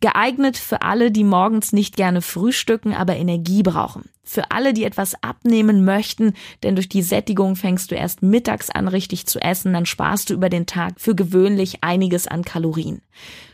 Geeignet 0.00 0.56
für 0.56 0.82
alle, 0.82 1.10
die 1.10 1.24
morgens 1.24 1.72
nicht 1.72 1.96
gerne 1.96 2.22
frühstücken, 2.22 2.94
aber 2.94 3.16
Energie 3.16 3.62
brauchen. 3.62 4.10
Für 4.22 4.50
alle, 4.50 4.72
die 4.72 4.84
etwas 4.84 5.22
abnehmen 5.22 5.84
möchten, 5.84 6.32
denn 6.62 6.74
durch 6.74 6.88
die 6.88 7.02
Sättigung 7.02 7.56
fängst 7.56 7.90
du 7.90 7.94
erst 7.94 8.22
mittags 8.22 8.70
an 8.70 8.88
richtig 8.88 9.26
zu 9.26 9.38
essen, 9.38 9.74
dann 9.74 9.84
sparst 9.84 10.30
du 10.30 10.34
über 10.34 10.48
den 10.48 10.66
Tag 10.66 10.98
für 10.98 11.14
gewöhnlich 11.14 11.84
einiges 11.84 12.26
an 12.26 12.42
Kalorien. 12.42 13.02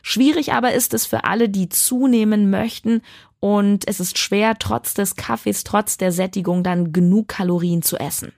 Schwierig 0.03 0.53
aber 0.53 0.73
ist 0.73 0.95
es 0.95 1.07
für 1.07 1.25
alle, 1.25 1.49
die 1.49 1.69
zunehmen 1.69 2.51
möchten 2.51 3.03
und 3.41 3.89
es 3.89 3.99
ist 3.99 4.19
schwer, 4.19 4.57
trotz 4.59 4.95
des 4.95 5.17
Kaffees, 5.17 5.65
trotz 5.65 5.97
der 5.97 6.13
Sättigung 6.13 6.63
dann 6.63 6.93
genug 6.93 7.29
Kalorien 7.29 7.83
zu 7.83 7.97
essen. 7.97 8.33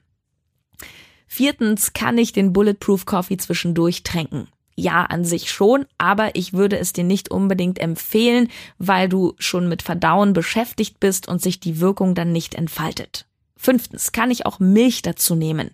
Viertens 1.26 1.92
kann 1.92 2.18
ich 2.18 2.32
den 2.32 2.52
Bulletproof 2.52 3.04
Coffee 3.04 3.36
zwischendurch 3.36 4.02
tränken. 4.02 4.48
Ja, 4.74 5.04
an 5.04 5.24
sich 5.24 5.50
schon, 5.50 5.86
aber 5.98 6.34
ich 6.34 6.54
würde 6.54 6.78
es 6.78 6.92
dir 6.92 7.04
nicht 7.04 7.30
unbedingt 7.30 7.78
empfehlen, 7.78 8.48
weil 8.78 9.08
du 9.08 9.34
schon 9.38 9.68
mit 9.68 9.82
Verdauen 9.82 10.32
beschäftigt 10.32 10.98
bist 10.98 11.28
und 11.28 11.42
sich 11.42 11.60
die 11.60 11.80
Wirkung 11.80 12.14
dann 12.14 12.32
nicht 12.32 12.54
entfaltet. 12.54 13.26
Fünftens, 13.56 14.12
kann 14.12 14.30
ich 14.30 14.46
auch 14.46 14.58
Milch 14.58 15.02
dazu 15.02 15.34
nehmen. 15.34 15.70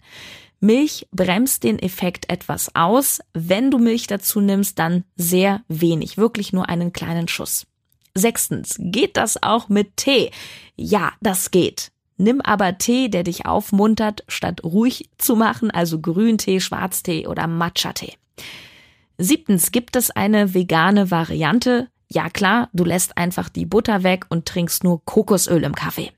Milch 0.61 1.07
bremst 1.13 1.63
den 1.63 1.79
Effekt 1.79 2.31
etwas 2.31 2.75
aus. 2.75 3.21
Wenn 3.33 3.71
du 3.71 3.79
Milch 3.79 4.09
dazu 4.09 4.41
nimmst, 4.41 4.79
dann 4.79 5.05
sehr 5.17 5.63
wenig, 5.69 6.19
wirklich 6.19 6.53
nur 6.53 6.69
einen 6.69 6.93
kleinen 6.93 7.29
Schuss. 7.29 7.67
Sechstens, 8.15 8.77
geht 8.79 9.17
das 9.17 9.41
auch 9.43 9.69
mit 9.69 9.97
Tee? 9.97 10.33
Ja, 10.77 11.13
das 11.21 11.53
geht. 11.53 11.93
Nimm 12.17 12.41
aber 12.41 12.79
Tee, 12.79 13.09
der 13.09 13.23
dich 13.23 13.47
aufmuntert, 13.47 14.25
statt 14.27 14.65
ruhig 14.65 15.09
zu 15.19 15.37
machen, 15.37 15.71
also 15.71 16.01
Grüntee, 16.01 16.59
Schwarztee 16.59 17.29
oder 17.29 17.47
Matcha-Tee. 17.47 18.15
Siebtens, 19.21 19.73
gibt 19.73 19.97
es 19.97 20.13
eine 20.13 20.55
vegane 20.55 21.11
Variante? 21.11 21.89
Ja 22.09 22.31
klar, 22.31 22.69
du 22.73 22.85
lässt 22.85 23.19
einfach 23.19 23.49
die 23.49 23.67
Butter 23.67 24.05
weg 24.05 24.27
und 24.29 24.47
trinkst 24.47 24.85
nur 24.85 25.05
Kokosöl 25.05 25.65
im 25.65 25.75
Kaffee. 25.75 26.13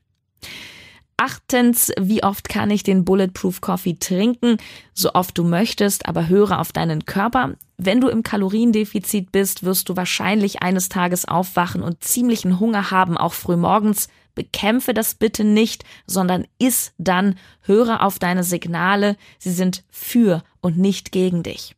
Achtens, 1.17 1.93
wie 1.99 2.23
oft 2.23 2.51
kann 2.51 2.71
ich 2.71 2.83
den 2.83 3.07
Bulletproof 3.07 3.63
Coffee 3.63 3.99
trinken? 3.99 4.59
So 4.93 5.15
oft 5.15 5.37
du 5.39 5.45
möchtest, 5.45 6.07
aber 6.07 6.29
höre 6.29 6.61
auf 6.61 6.73
deinen 6.73 7.07
Körper. 7.07 7.55
Wenn 7.79 8.03
du 8.03 8.09
im 8.09 8.23
Kaloriendefizit 8.23 9.33
bist, 9.33 9.65
wirst 9.65 9.89
du 9.89 9.97
wahrscheinlich 9.97 10.63
eines 10.63 10.91
Tages 10.91 11.27
aufwachen 11.27 11.83
und 11.83 12.05
ziemlichen 12.05 12.61
Hunger 12.61 12.91
haben, 12.91 13.17
auch 13.17 13.35
früh 13.35 13.57
morgens. 13.57 14.09
Bekämpfe 14.35 14.93
das 14.93 15.15
bitte 15.15 15.45
nicht, 15.45 15.85
sondern 16.07 16.47
iss 16.59 16.93
dann, 16.99 17.37
höre 17.63 18.03
auf 18.03 18.19
deine 18.19 18.45
Signale. 18.45 19.17
Sie 19.39 19.53
sind 19.53 19.85
für 19.91 20.43
und 20.61 20.77
nicht 20.77 21.13
gegen 21.13 21.43
dich. 21.43 21.77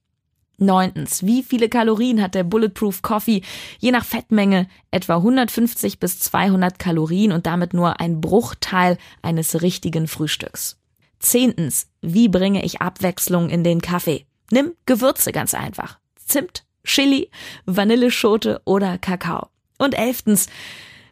Neuntens, 0.62 1.24
wie 1.24 1.42
viele 1.42 1.68
Kalorien 1.68 2.22
hat 2.22 2.34
der 2.34 2.44
Bulletproof 2.44 3.02
Coffee? 3.02 3.42
Je 3.78 3.90
nach 3.90 4.04
Fettmenge 4.04 4.68
etwa 4.90 5.16
150 5.16 5.98
bis 5.98 6.18
200 6.20 6.78
Kalorien 6.78 7.32
und 7.32 7.46
damit 7.46 7.74
nur 7.74 8.00
ein 8.00 8.20
Bruchteil 8.20 8.98
eines 9.22 9.62
richtigen 9.62 10.08
Frühstücks. 10.08 10.78
Zehntens, 11.18 11.88
wie 12.00 12.28
bringe 12.28 12.64
ich 12.64 12.80
Abwechslung 12.80 13.48
in 13.48 13.64
den 13.64 13.80
Kaffee? 13.80 14.26
Nimm 14.50 14.72
Gewürze 14.86 15.32
ganz 15.32 15.54
einfach. 15.54 15.98
Zimt, 16.16 16.64
Chili, 16.84 17.30
Vanilleschote 17.64 18.60
oder 18.64 18.98
Kakao. 18.98 19.48
Und 19.78 19.94
elftens, 19.94 20.48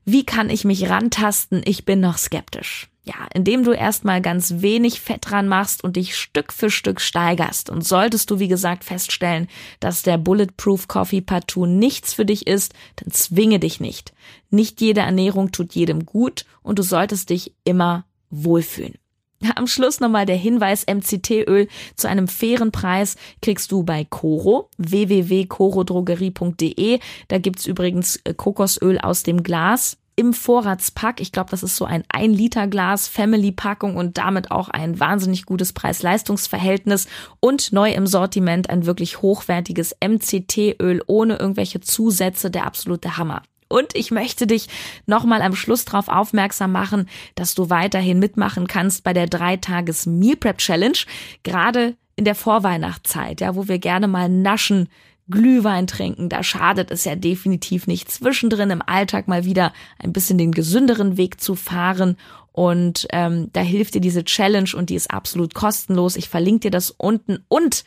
wie 0.04 0.24
kann 0.24 0.50
ich 0.50 0.64
mich 0.64 0.88
rantasten? 0.88 1.62
Ich 1.64 1.84
bin 1.84 2.00
noch 2.00 2.18
skeptisch. 2.18 2.89
Ja, 3.02 3.14
indem 3.32 3.64
du 3.64 3.72
erstmal 3.72 4.20
ganz 4.20 4.56
wenig 4.58 5.00
Fett 5.00 5.30
dran 5.30 5.48
machst 5.48 5.82
und 5.82 5.96
dich 5.96 6.16
Stück 6.16 6.52
für 6.52 6.70
Stück 6.70 7.00
steigerst. 7.00 7.70
Und 7.70 7.86
solltest 7.86 8.30
du, 8.30 8.38
wie 8.38 8.48
gesagt, 8.48 8.84
feststellen, 8.84 9.48
dass 9.80 10.02
der 10.02 10.18
Bulletproof 10.18 10.86
Coffee 10.86 11.22
Partout 11.22 11.66
nichts 11.66 12.12
für 12.12 12.26
dich 12.26 12.46
ist, 12.46 12.74
dann 12.96 13.10
zwinge 13.10 13.58
dich 13.58 13.80
nicht. 13.80 14.12
Nicht 14.50 14.82
jede 14.82 15.00
Ernährung 15.00 15.50
tut 15.50 15.74
jedem 15.74 16.04
gut 16.04 16.44
und 16.62 16.78
du 16.78 16.82
solltest 16.82 17.30
dich 17.30 17.54
immer 17.64 18.04
wohlfühlen. 18.28 18.96
Am 19.56 19.66
Schluss 19.66 19.98
nochmal 20.00 20.26
der 20.26 20.36
Hinweis, 20.36 20.84
MCT-Öl 20.86 21.68
zu 21.96 22.08
einem 22.08 22.28
fairen 22.28 22.70
Preis 22.72 23.16
kriegst 23.40 23.72
du 23.72 23.82
bei 23.82 24.04
Coro, 24.04 24.68
www.corodrogerie.de. 24.76 27.00
Da 27.28 27.38
gibt's 27.38 27.64
übrigens 27.66 28.20
äh, 28.24 28.34
Kokosöl 28.34 28.98
aus 28.98 29.22
dem 29.22 29.42
Glas 29.42 29.96
im 30.20 30.34
Vorratspack. 30.34 31.18
Ich 31.18 31.32
glaube, 31.32 31.48
das 31.50 31.62
ist 31.62 31.76
so 31.76 31.86
ein 31.86 32.04
1 32.10 32.36
Liter 32.36 32.66
Glas 32.66 33.08
Family 33.08 33.52
Packung 33.52 33.96
und 33.96 34.18
damit 34.18 34.50
auch 34.50 34.68
ein 34.68 35.00
wahnsinnig 35.00 35.46
gutes 35.46 35.72
Preis-Leistungs-Verhältnis 35.72 37.08
und 37.40 37.72
neu 37.72 37.90
im 37.92 38.06
Sortiment 38.06 38.68
ein 38.68 38.84
wirklich 38.84 39.22
hochwertiges 39.22 39.96
MCT-Öl 40.06 41.02
ohne 41.06 41.36
irgendwelche 41.36 41.80
Zusätze, 41.80 42.50
der 42.50 42.66
absolute 42.66 43.16
Hammer. 43.16 43.40
Und 43.68 43.94
ich 43.94 44.10
möchte 44.10 44.46
dich 44.46 44.68
nochmal 45.06 45.40
am 45.40 45.56
Schluss 45.56 45.86
darauf 45.86 46.08
aufmerksam 46.08 46.72
machen, 46.72 47.08
dass 47.34 47.54
du 47.54 47.70
weiterhin 47.70 48.18
mitmachen 48.18 48.66
kannst 48.66 49.04
bei 49.04 49.14
der 49.14 49.26
Dreitages 49.26 50.04
Meal 50.04 50.36
Prep 50.36 50.58
Challenge, 50.58 50.98
gerade 51.44 51.96
in 52.16 52.26
der 52.26 52.34
Vorweihnachtszeit, 52.34 53.40
ja, 53.40 53.56
wo 53.56 53.68
wir 53.68 53.78
gerne 53.78 54.06
mal 54.06 54.28
naschen, 54.28 54.90
Glühwein 55.30 55.86
trinken, 55.86 56.28
da 56.28 56.42
schadet 56.42 56.90
es 56.90 57.04
ja 57.04 57.14
definitiv 57.14 57.86
nicht, 57.86 58.10
zwischendrin 58.10 58.70
im 58.70 58.82
Alltag 58.84 59.28
mal 59.28 59.44
wieder 59.44 59.72
ein 59.98 60.12
bisschen 60.12 60.38
den 60.38 60.52
gesünderen 60.52 61.16
Weg 61.16 61.40
zu 61.40 61.54
fahren. 61.54 62.16
Und 62.52 63.06
ähm, 63.10 63.48
da 63.52 63.60
hilft 63.60 63.94
dir 63.94 64.00
diese 64.00 64.24
Challenge 64.24 64.70
und 64.74 64.90
die 64.90 64.96
ist 64.96 65.10
absolut 65.10 65.54
kostenlos. 65.54 66.16
Ich 66.16 66.28
verlinke 66.28 66.60
dir 66.60 66.70
das 66.70 66.90
unten 66.90 67.44
und 67.48 67.84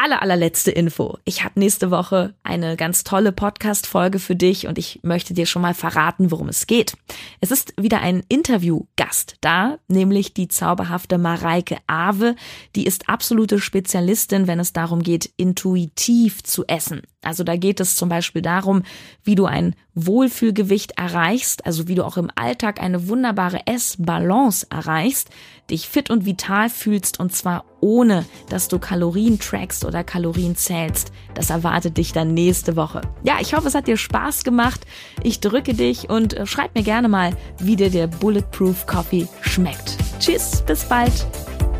aller, 0.00 0.22
allerletzte 0.22 0.70
Info. 0.70 1.18
Ich 1.24 1.44
habe 1.44 1.60
nächste 1.60 1.90
Woche 1.90 2.34
eine 2.42 2.76
ganz 2.76 3.04
tolle 3.04 3.32
Podcast-Folge 3.32 4.18
für 4.18 4.34
dich 4.34 4.66
und 4.66 4.78
ich 4.78 5.00
möchte 5.02 5.34
dir 5.34 5.44
schon 5.44 5.60
mal 5.60 5.74
verraten, 5.74 6.30
worum 6.30 6.48
es 6.48 6.66
geht. 6.66 6.94
Es 7.40 7.50
ist 7.50 7.74
wieder 7.78 8.00
ein 8.00 8.22
Interviewgast 8.28 9.36
da, 9.42 9.78
nämlich 9.88 10.32
die 10.32 10.48
zauberhafte 10.48 11.18
Mareike 11.18 11.76
Awe. 11.86 12.34
Die 12.76 12.86
ist 12.86 13.10
absolute 13.10 13.58
Spezialistin, 13.58 14.46
wenn 14.46 14.58
es 14.58 14.72
darum 14.72 15.02
geht, 15.02 15.30
intuitiv 15.36 16.42
zu 16.44 16.66
essen. 16.66 17.02
Also 17.22 17.44
da 17.44 17.56
geht 17.56 17.80
es 17.80 17.96
zum 17.96 18.08
Beispiel 18.08 18.40
darum, 18.40 18.82
wie 19.22 19.34
du 19.34 19.44
ein 19.44 19.74
Wohlfühlgewicht 19.94 20.92
erreichst, 20.92 21.66
also 21.66 21.88
wie 21.88 21.94
du 21.94 22.06
auch 22.06 22.16
im 22.16 22.30
Alltag 22.34 22.80
eine 22.80 23.08
wunderbare 23.08 23.66
Essbalance 23.66 24.66
erreichst, 24.70 25.28
dich 25.70 25.88
fit 25.88 26.10
und 26.10 26.26
vital 26.26 26.68
fühlst 26.68 27.20
und 27.20 27.34
zwar 27.34 27.64
ohne, 27.80 28.26
dass 28.48 28.68
du 28.68 28.78
Kalorien 28.78 29.38
trackst 29.38 29.84
oder 29.84 30.04
Kalorien 30.04 30.56
zählst. 30.56 31.12
Das 31.34 31.50
erwartet 31.50 31.96
dich 31.96 32.12
dann 32.12 32.34
nächste 32.34 32.76
Woche. 32.76 33.00
Ja, 33.22 33.38
ich 33.40 33.54
hoffe, 33.54 33.68
es 33.68 33.74
hat 33.74 33.86
dir 33.86 33.96
Spaß 33.96 34.44
gemacht. 34.44 34.86
Ich 35.22 35.40
drücke 35.40 35.74
dich 35.74 36.10
und 36.10 36.34
äh, 36.34 36.46
schreib 36.46 36.74
mir 36.74 36.82
gerne 36.82 37.08
mal, 37.08 37.36
wie 37.58 37.76
dir 37.76 37.90
der 37.90 38.06
Bulletproof 38.06 38.86
Coffee 38.86 39.28
schmeckt. 39.40 39.96
Tschüss, 40.18 40.62
bis 40.66 40.84
bald. 40.84 41.26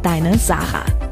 Deine 0.03 0.39
Sarah. 0.39 1.10